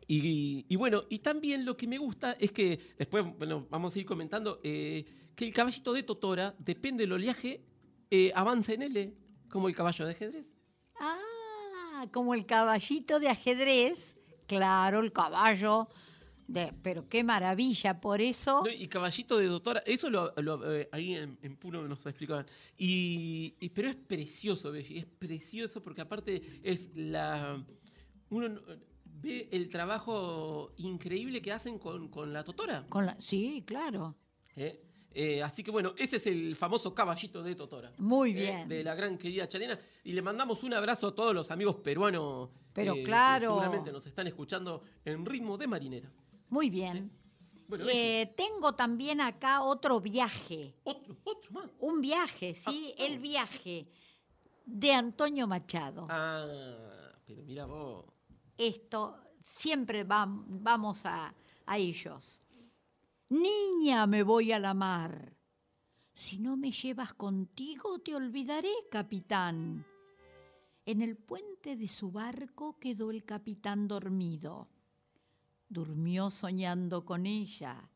y- 0.08 0.66
y 0.68 0.76
bueno, 0.76 1.04
y 1.08 1.20
también 1.20 1.64
lo 1.64 1.76
que 1.76 1.86
me 1.86 1.96
gusta 1.98 2.32
es 2.32 2.50
que, 2.50 2.78
después, 2.98 3.24
bueno, 3.38 3.66
vamos 3.70 3.94
a 3.94 3.98
ir 4.00 4.04
comentando, 4.04 4.58
eh, 4.64 5.04
que 5.36 5.44
el 5.44 5.52
caballito 5.52 5.92
de 5.92 6.02
Totora, 6.02 6.54
depende 6.58 7.04
del 7.04 7.12
oleaje, 7.12 7.62
eh, 8.10 8.32
avanza 8.34 8.72
en 8.72 8.82
L, 8.82 9.14
como 9.48 9.68
el 9.68 9.76
caballo 9.76 10.04
de 10.06 10.10
ajedrez. 10.12 10.48
Ah, 11.00 12.06
como 12.12 12.34
el 12.34 12.44
caballito 12.46 13.20
de 13.20 13.28
ajedrez. 13.28 14.16
Claro, 14.46 15.00
el 15.00 15.12
caballo. 15.12 15.88
De, 16.46 16.72
pero 16.82 17.08
qué 17.08 17.24
maravilla, 17.24 18.00
por 18.00 18.20
eso. 18.20 18.62
No, 18.64 18.70
y 18.70 18.86
caballito 18.86 19.38
de 19.38 19.46
Totora, 19.48 19.82
eso 19.86 20.10
lo, 20.10 20.32
lo- 20.36 20.74
eh, 20.74 20.88
ahí 20.92 21.14
en, 21.14 21.38
en 21.42 21.56
Puno 21.56 21.86
nos 21.88 22.04
explicaban. 22.04 22.44
Y, 22.76 23.54
y- 23.60 23.68
pero 23.70 23.88
es 23.88 23.96
precioso, 23.96 24.70
Belli, 24.70 24.98
es 24.98 25.06
precioso 25.06 25.82
porque 25.82 26.02
aparte 26.02 26.42
es 26.62 26.90
la... 26.94 27.62
Uno 28.30 28.48
no- 28.50 28.60
ve 29.22 29.48
el 29.52 29.70
trabajo 29.70 30.72
increíble 30.76 31.40
que 31.40 31.50
hacen 31.52 31.78
con, 31.78 32.08
con 32.08 32.32
la 32.32 32.44
Totora. 32.44 32.84
Con 32.90 33.06
la, 33.06 33.16
sí, 33.20 33.62
claro. 33.66 34.14
¿eh? 34.54 34.80
Eh, 35.16 35.42
así 35.42 35.62
que 35.62 35.70
bueno, 35.70 35.94
ese 35.96 36.16
es 36.16 36.26
el 36.26 36.56
famoso 36.56 36.92
caballito 36.94 37.42
de 37.42 37.54
Totora. 37.54 37.92
Muy 37.98 38.30
¿eh? 38.32 38.34
bien. 38.34 38.68
De 38.68 38.82
la 38.84 38.94
gran 38.94 39.16
querida 39.16 39.48
Chalena. 39.48 39.78
Y 40.02 40.12
le 40.12 40.20
mandamos 40.20 40.62
un 40.64 40.74
abrazo 40.74 41.06
a 41.06 41.14
todos 41.14 41.32
los 41.34 41.50
amigos 41.50 41.76
peruanos. 41.76 42.50
Pero 42.74 42.92
eh, 42.92 42.96
que 42.98 43.04
claro. 43.04 43.50
seguramente 43.50 43.92
nos 43.92 44.04
están 44.06 44.26
escuchando 44.26 44.82
en 45.04 45.24
ritmo 45.24 45.56
de 45.56 45.66
marinera. 45.68 46.10
Muy 46.50 46.70
bien. 46.70 47.10
Bueno, 47.66 47.86
Eh, 47.88 48.32
tengo 48.36 48.74
también 48.74 49.20
acá 49.20 49.62
otro 49.62 50.00
viaje. 50.00 50.74
otro, 50.84 51.16
otro 51.24 51.50
más. 51.52 51.70
Un 51.80 52.00
viaje, 52.00 52.54
sí, 52.54 52.94
Ah, 52.98 53.04
el 53.04 53.18
viaje 53.18 53.88
de 54.66 54.92
Antonio 54.92 55.46
Machado. 55.46 56.06
Ah, 56.10 56.46
pero 57.26 57.42
mira 57.42 57.64
vos. 57.66 58.04
Esto 58.56 59.18
siempre 59.44 60.06
vam- 60.06 60.44
vamos 60.46 61.04
a, 61.06 61.34
a 61.66 61.78
ellos. 61.78 62.42
Niña, 63.30 64.06
me 64.06 64.22
voy 64.22 64.52
a 64.52 64.58
la 64.58 64.74
mar. 64.74 65.32
Si 66.14 66.38
no 66.38 66.56
me 66.56 66.70
llevas 66.70 67.14
contigo, 67.14 67.98
te 68.00 68.14
olvidaré, 68.14 68.72
capitán. 68.90 69.84
En 70.86 71.00
el 71.02 71.16
puente 71.16 71.76
de 71.76 71.88
su 71.88 72.12
barco 72.12 72.78
quedó 72.78 73.10
el 73.10 73.24
capitán 73.24 73.88
dormido. 73.88 74.68
Durmió 75.74 76.30
soñando 76.30 77.04
con 77.04 77.26
ella. 77.26 77.90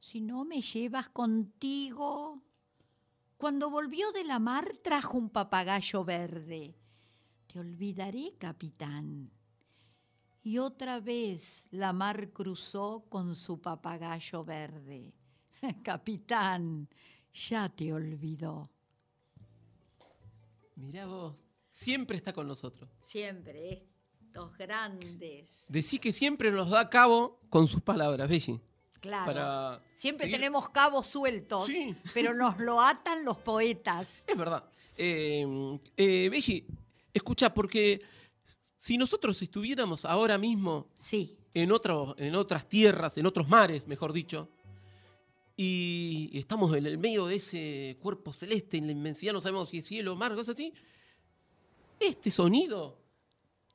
Si 0.00 0.22
no 0.22 0.46
me 0.46 0.62
llevas 0.62 1.10
contigo. 1.10 2.42
Cuando 3.36 3.68
volvió 3.68 4.10
de 4.12 4.24
la 4.24 4.38
mar 4.38 4.78
trajo 4.82 5.18
un 5.18 5.28
papagayo 5.28 6.06
verde. 6.06 6.74
Te 7.46 7.58
olvidaré, 7.58 8.32
capitán. 8.38 9.30
Y 10.42 10.56
otra 10.56 11.00
vez 11.00 11.68
la 11.70 11.92
mar 11.92 12.30
cruzó 12.32 13.04
con 13.10 13.36
su 13.36 13.60
papagayo 13.60 14.42
verde. 14.42 15.12
Capitán, 15.84 16.88
ya 17.30 17.68
te 17.68 17.92
olvidó. 17.92 18.70
Mirá 20.76 21.04
vos. 21.04 21.36
Siempre 21.70 22.16
está 22.16 22.32
con 22.32 22.48
nosotros. 22.48 22.88
Siempre 23.02 23.86
grandes. 24.56 25.66
Decí 25.68 25.98
que 25.98 26.12
siempre 26.12 26.50
nos 26.50 26.70
da 26.70 26.88
cabo 26.88 27.40
con 27.48 27.66
sus 27.68 27.80
palabras, 27.82 28.28
Belli. 28.28 28.60
Claro. 29.00 29.26
Para 29.26 29.82
Siempre 29.92 30.26
seguir- 30.26 30.36
tenemos 30.40 30.68
cabos 30.70 31.06
sueltos, 31.06 31.66
Sí. 31.66 31.94
pero 32.14 32.34
nos 32.34 32.58
lo 32.58 32.80
atan 32.80 33.24
los 33.24 33.38
poetas. 33.38 34.24
Es 34.28 34.36
verdad. 34.36 34.64
Eh, 34.96 35.46
eh, 35.96 36.28
Belli, 36.30 36.66
escucha, 37.14 37.54
porque 37.54 38.00
si 38.76 38.98
nosotros 38.98 39.40
estuviéramos 39.42 40.04
ahora 40.04 40.36
mismo 40.38 40.88
Sí, 40.96 41.36
en, 41.54 41.70
otro- 41.72 42.14
en 42.18 42.34
otras 42.34 42.68
tierras, 42.68 43.16
en 43.18 43.26
otros 43.26 43.48
mares, 43.48 43.86
mejor 43.86 44.12
dicho, 44.12 44.48
y 45.56 46.30
estamos 46.38 46.74
en 46.76 46.86
el 46.86 46.98
medio 46.98 47.26
de 47.26 47.36
ese 47.36 47.96
cuerpo 48.00 48.32
celeste, 48.32 48.76
en 48.78 48.86
la 48.86 48.92
inmensidad, 48.92 49.32
no 49.32 49.40
sabemos 49.40 49.68
si 49.68 49.78
es 49.78 49.86
cielo, 49.86 50.14
mar, 50.14 50.32
cosas 50.34 50.54
así, 50.54 50.72
este 51.98 52.30
sonido 52.30 52.96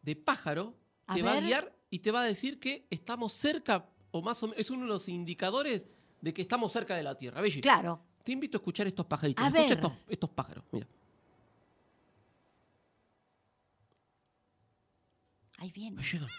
de 0.03 0.15
pájaro 0.15 0.75
A 1.07 1.15
te 1.15 1.23
va 1.23 1.33
a 1.33 1.39
guiar 1.39 1.75
y 1.89 1.99
te 1.99 2.11
va 2.11 2.21
a 2.21 2.25
decir 2.25 2.59
que 2.59 2.85
estamos 2.89 3.33
cerca, 3.33 3.89
o 4.11 4.21
más 4.21 4.41
o 4.43 4.47
menos, 4.47 4.59
es 4.59 4.69
uno 4.69 4.83
de 4.83 4.89
los 4.89 5.09
indicadores 5.09 5.87
de 6.21 6.33
que 6.33 6.41
estamos 6.43 6.71
cerca 6.71 6.95
de 6.95 7.03
la 7.03 7.17
Tierra. 7.17 7.41
Belli, 7.41 7.61
claro. 7.61 7.99
te 8.23 8.31
invito 8.31 8.57
a 8.57 8.59
escuchar 8.59 8.87
estos 8.87 9.05
pajaritos. 9.05 9.43
A 9.43 9.47
Escucha 9.47 9.63
ver. 9.63 9.71
estos, 9.73 9.91
estos 10.07 10.29
pájaros, 10.29 10.63
mira. 10.71 10.87
Ahí 15.57 15.71
viene. 15.71 15.99
Ahí 15.99 16.05
llegan. 16.05 16.29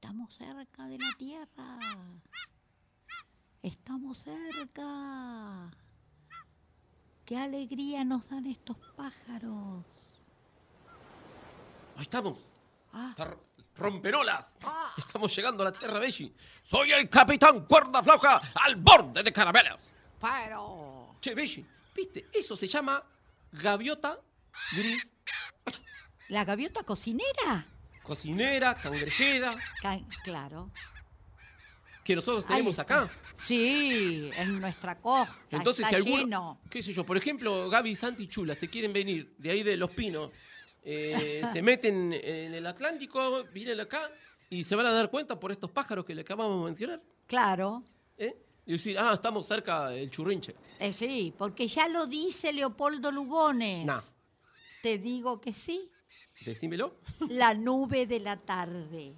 Estamos 0.00 0.32
cerca 0.32 0.86
de 0.86 0.96
la 0.96 1.12
Tierra. 1.18 1.78
Estamos 3.62 4.18
cerca. 4.18 5.70
Qué 7.24 7.36
alegría 7.36 8.04
nos 8.04 8.28
dan 8.28 8.46
estos 8.46 8.76
pájaros. 8.96 9.84
Ahí 11.96 12.02
estamos. 12.02 12.38
Ah, 12.92 13.12
Rompenolas. 13.74 14.56
Ah. 14.62 14.94
Estamos 14.96 15.34
llegando 15.34 15.64
a 15.64 15.66
la 15.66 15.72
Tierra 15.72 15.98
Belli. 15.98 16.32
Soy 16.62 16.92
el 16.92 17.10
capitán 17.10 17.66
cuerda 17.66 18.00
floja 18.00 18.40
al 18.54 18.76
borde 18.76 19.24
de 19.24 19.32
carabelas. 19.32 19.96
pero. 20.20 21.16
Che, 21.20 21.34
Belli, 21.34 21.66
¿viste? 21.92 22.28
Eso 22.32 22.56
se 22.56 22.68
llama 22.68 23.02
gaviota 23.50 24.16
gris, 24.76 25.12
¿La 26.28 26.44
gaviota 26.44 26.84
cocinera? 26.84 27.66
Cocinera, 28.08 28.74
cangrejera, 28.74 29.54
Ca- 29.82 30.00
claro. 30.24 30.70
que 32.02 32.16
nosotros 32.16 32.46
tenemos 32.46 32.78
acá. 32.78 33.08
Sí, 33.36 34.30
en 34.36 34.60
nuestra 34.60 34.96
costa. 34.98 35.36
Entonces, 35.50 35.84
está 35.86 35.98
si 36.00 36.02
alguno, 36.02 36.22
lleno. 36.24 36.60
qué 36.70 36.82
sé 36.82 36.92
yo, 36.92 37.04
por 37.04 37.16
ejemplo, 37.16 37.68
Gaby, 37.68 37.94
Santi 37.94 38.24
y 38.24 38.28
Chula 38.28 38.54
se 38.54 38.68
quieren 38.68 38.92
venir 38.92 39.34
de 39.38 39.50
ahí 39.50 39.62
de 39.62 39.76
Los 39.76 39.90
Pinos, 39.90 40.30
eh, 40.82 41.42
se 41.52 41.62
meten 41.62 42.12
en 42.14 42.54
el 42.54 42.66
Atlántico, 42.66 43.44
vienen 43.52 43.78
acá 43.80 44.10
y 44.50 44.64
se 44.64 44.74
van 44.74 44.86
a 44.86 44.92
dar 44.92 45.10
cuenta 45.10 45.38
por 45.38 45.52
estos 45.52 45.70
pájaros 45.70 46.04
que 46.06 46.14
le 46.14 46.22
acabamos 46.22 46.58
de 46.60 46.64
mencionar. 46.64 47.02
Claro. 47.26 47.84
¿eh? 48.16 48.34
Y 48.64 48.72
decir, 48.72 48.98
ah, 48.98 49.12
estamos 49.14 49.46
cerca 49.46 49.88
del 49.90 50.10
churrinche. 50.10 50.54
Eh, 50.78 50.92
sí, 50.94 51.34
porque 51.36 51.68
ya 51.68 51.88
lo 51.88 52.06
dice 52.06 52.52
Leopoldo 52.52 53.10
Lugones. 53.12 53.84
No. 53.84 54.00
Te 54.82 54.96
digo 54.98 55.40
que 55.40 55.52
sí. 55.52 55.90
Decímelo. 56.44 56.94
La 57.28 57.54
nube 57.54 58.06
de 58.06 58.20
la 58.20 58.36
tarde, 58.36 59.14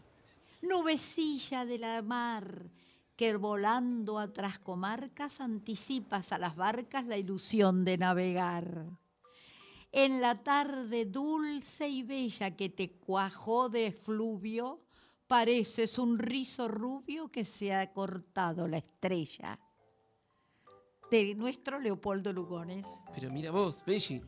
nubecilla 0.63 1.65
de 1.65 1.79
la 1.79 2.03
mar, 2.03 2.71
que 3.17 3.37
volando 3.37 4.19
a 4.19 4.25
otras 4.25 4.59
comarcas 4.59 5.41
anticipas 5.41 6.33
a 6.33 6.39
las 6.39 6.57
barcas 6.57 7.07
la 7.07 7.19
ilusión 7.19 7.85
de 7.85 7.99
navegar. 7.99 8.87
En 9.93 10.21
la 10.21 10.43
tarde 10.43 11.05
dulce 11.05 11.89
y 11.89 12.03
bella 12.03 12.57
que 12.57 12.69
te 12.69 12.93
cuajó 12.93 13.69
de 13.69 13.93
fluvio, 13.93 14.81
pareces 15.27 15.99
un 15.99 16.19
rizo 16.19 16.69
rubio 16.69 17.29
que 17.29 17.45
se 17.45 17.75
ha 17.75 17.93
cortado 17.93 18.67
la 18.69 18.79
estrella. 18.79 19.59
De 21.11 21.35
nuestro 21.35 21.81
Leopoldo 21.81 22.33
Lugones. 22.33 22.87
Pero 23.15 23.31
mira 23.31 23.51
vos, 23.51 23.85
Belli. 23.85 24.23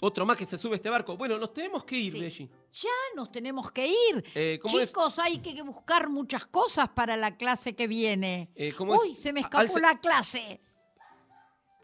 Otro 0.00 0.26
más 0.26 0.36
que 0.36 0.44
se 0.44 0.58
sube 0.58 0.72
a 0.74 0.76
este 0.76 0.90
barco. 0.90 1.16
Bueno, 1.16 1.38
nos 1.38 1.52
tenemos 1.54 1.84
que 1.84 1.96
ir, 1.96 2.12
Sí. 2.12 2.20
Belli. 2.20 2.50
Ya 2.72 2.90
nos 3.14 3.32
tenemos 3.32 3.70
que 3.72 3.86
ir. 3.86 4.24
Eh, 4.34 4.58
¿cómo 4.60 4.78
es? 4.78 4.90
Chicos, 4.90 5.18
hay 5.18 5.38
que 5.38 5.62
buscar 5.62 6.08
muchas 6.10 6.46
cosas 6.46 6.88
para 6.90 7.16
la 7.16 7.36
clase 7.36 7.74
que 7.74 7.86
viene. 7.86 8.50
Eh, 8.54 8.74
¿cómo 8.76 8.94
es? 8.94 9.00
Uy, 9.00 9.16
se 9.16 9.32
me 9.32 9.40
escapó 9.40 9.58
alce- 9.64 9.80
la 9.80 9.98
clase. 9.98 10.60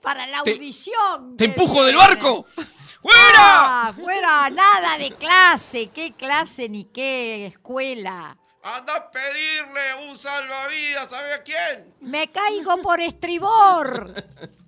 Para 0.03 0.27
la 0.27 0.43
Te- 0.43 0.53
audición. 0.53 1.37
¡Te 1.37 1.45
empujo 1.47 1.85
del 1.85 1.97
barco! 1.97 2.45
¡Fuera! 3.03 3.87
Ah, 3.89 3.93
fuera, 3.95 4.51
nada 4.51 4.99
de 4.99 5.13
clase. 5.13 5.89
¿Qué 5.91 6.13
clase 6.13 6.69
ni 6.69 6.85
qué 6.85 7.47
escuela? 7.47 8.37
¡Anda 8.65 8.95
a 8.97 9.11
pedirle 9.11 10.09
un 10.09 10.17
salvavidas, 10.19 11.09
¿sabe 11.11 11.33
a 11.35 11.43
quién? 11.43 11.95
Me 12.01 12.31
caigo 12.31 12.77
por 12.83 13.01
estribor. 13.01 14.13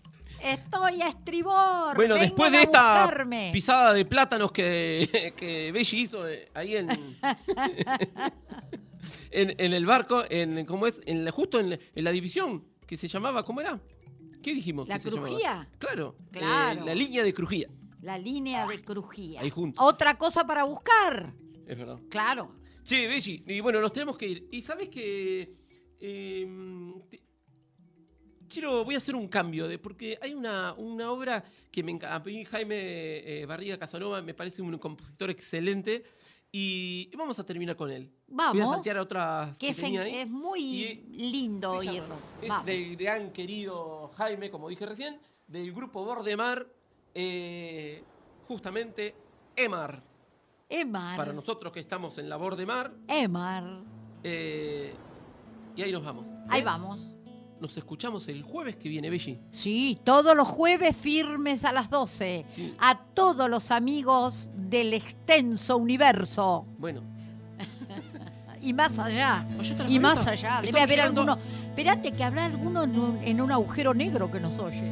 Estoy 0.44 1.00
a 1.02 1.08
estribor. 1.08 1.96
Bueno, 1.96 2.14
Vengan 2.14 2.28
después 2.28 2.52
de 2.52 2.62
esta 2.62 3.02
buscarme. 3.06 3.50
pisada 3.52 3.92
de 3.92 4.04
plátanos 4.04 4.52
que, 4.52 5.32
que 5.36 5.72
Belli 5.72 6.00
hizo 6.02 6.28
eh, 6.28 6.48
ahí 6.54 6.76
en, 6.76 6.90
en, 9.30 9.54
en 9.58 9.72
el 9.72 9.86
barco, 9.86 10.24
en, 10.28 10.64
¿cómo 10.66 10.86
es? 10.86 11.00
En 11.06 11.24
la- 11.24 11.30
justo 11.30 11.58
en, 11.60 11.70
la- 11.70 11.78
en 11.94 12.04
la 12.04 12.10
división, 12.12 12.64
que 12.86 12.96
se 12.96 13.08
llamaba, 13.08 13.44
¿cómo 13.44 13.60
era? 13.60 13.80
¿Qué 14.42 14.52
dijimos? 14.54 14.86
¿La 14.88 14.94
que 14.96 15.00
se 15.00 15.10
llamaba? 15.10 15.28
crujía? 15.28 15.68
Claro, 15.78 16.16
eh, 16.20 16.38
Claro. 16.38 16.84
la 16.84 16.94
línea 16.94 17.22
de 17.22 17.32
crujía. 17.34 17.68
La 18.02 18.18
línea 18.18 18.66
de 18.66 18.82
crujía. 18.82 19.40
Ahí 19.40 19.48
juntos. 19.50 19.82
Otra 19.84 20.18
cosa 20.18 20.46
para 20.46 20.64
buscar. 20.64 21.32
Es 21.66 21.78
verdad. 21.78 21.98
Claro. 22.10 22.54
Che, 22.84 23.06
Belli, 23.08 23.42
y 23.46 23.60
bueno, 23.60 23.80
nos 23.80 23.92
tenemos 23.94 24.18
que 24.18 24.26
ir. 24.28 24.48
Y 24.52 24.60
sabes 24.60 24.90
que. 24.90 25.54
eh, 26.00 26.46
te- 27.10 27.22
quiero, 28.54 28.84
voy 28.84 28.94
a 28.94 28.98
hacer 28.98 29.14
un 29.14 29.28
cambio, 29.28 29.68
de, 29.68 29.78
porque 29.78 30.18
hay 30.22 30.32
una, 30.32 30.72
una 30.74 31.10
obra 31.10 31.44
que 31.70 31.82
me 31.82 31.92
encanta. 31.92 32.14
A 32.14 32.20
mí, 32.20 32.44
Jaime 32.44 32.76
eh, 33.42 33.44
Barriga 33.46 33.76
Casanova 33.78 34.22
me 34.22 34.32
parece 34.32 34.62
un 34.62 34.78
compositor 34.78 35.28
excelente. 35.30 36.04
Y 36.56 37.10
vamos 37.16 37.36
a 37.40 37.44
terminar 37.44 37.74
con 37.74 37.90
él. 37.90 38.08
Voy 38.28 38.44
a 38.44 38.46
Vamos. 38.52 38.74
saltear 38.76 38.98
otras 39.00 39.58
Que 39.58 39.66
que 39.66 39.72
es, 39.72 39.76
tenía 39.76 40.06
en- 40.06 40.14
ahí. 40.14 40.20
es 40.20 40.28
muy 40.30 40.60
Y- 40.62 40.94
lindo 41.32 41.72
oírlo. 41.72 42.14
Es 42.40 42.48
Vamos. 42.48 42.64
del 42.66 42.96
gran 42.96 43.32
querido 43.32 44.12
Jaime, 44.16 44.50
como 44.52 44.68
dije 44.68 44.86
recién, 44.86 45.18
del 45.48 45.72
grupo 45.72 46.04
Bordemar, 46.04 46.64
eh, 47.12 48.04
justamente 48.46 49.16
Emar. 49.56 50.00
Emar. 50.68 51.16
Para 51.16 51.32
nosotros 51.32 51.72
que 51.72 51.80
estamos 51.80 52.18
en 52.18 52.28
la 52.28 52.36
Bordemar, 52.36 52.92
Emar. 53.08 53.80
eh, 54.22 54.94
y 55.74 55.82
ahí 55.82 55.90
nos 55.90 56.04
vamos. 56.04 56.28
Ahí 56.48 56.62
vamos. 56.62 57.00
Nos 57.60 57.76
escuchamos 57.76 58.28
el 58.28 58.42
jueves 58.42 58.76
que 58.76 58.88
viene, 58.88 59.08
Belli. 59.10 59.38
Sí, 59.50 59.98
todos 60.04 60.36
los 60.36 60.46
jueves 60.48 60.94
firmes 60.96 61.64
a 61.64 61.72
las 61.72 61.88
12. 61.88 62.44
Sí. 62.48 62.74
A 62.78 62.98
todos 63.14 63.48
los 63.48 63.70
amigos 63.70 64.50
del 64.54 64.92
extenso 64.92 65.76
universo. 65.78 66.66
Bueno, 66.78 67.00
Y 68.60 68.72
más 68.72 68.98
allá. 68.98 69.46
Y 69.88 69.98
más 69.98 70.26
allá. 70.26 70.60
Debe 70.62 70.80
haber 70.80 70.98
llegando- 70.98 71.20
alguno. 71.22 71.38
Espérate 71.68 72.12
que 72.12 72.24
habrá 72.24 72.46
alguno 72.46 72.82
en 72.84 72.98
un, 72.98 73.18
en 73.22 73.40
un 73.40 73.52
agujero 73.52 73.92
negro 73.94 74.30
que 74.30 74.40
nos 74.40 74.58
oye. 74.58 74.90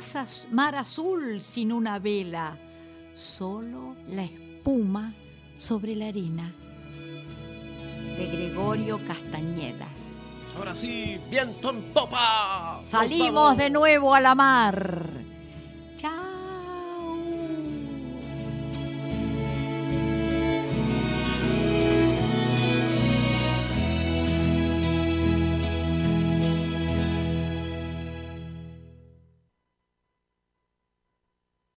Más 0.00 0.46
mar 0.50 0.74
azul 0.76 1.42
sin 1.42 1.72
una 1.72 1.98
vela, 1.98 2.56
solo 3.12 3.94
la 4.08 4.24
espuma 4.24 5.12
sobre 5.58 5.94
la 5.94 6.06
arena. 6.06 6.54
De 8.16 8.26
Gregorio 8.26 8.98
Castañeda. 9.06 9.88
ahora 10.56 10.74
sí, 10.74 11.20
viento 11.30 11.70
en 11.70 11.82
popa. 11.92 12.80
Salimos 12.82 13.58
de 13.58 13.68
nuevo 13.68 14.14
a 14.14 14.20
la 14.20 14.34
mar. 14.34 15.19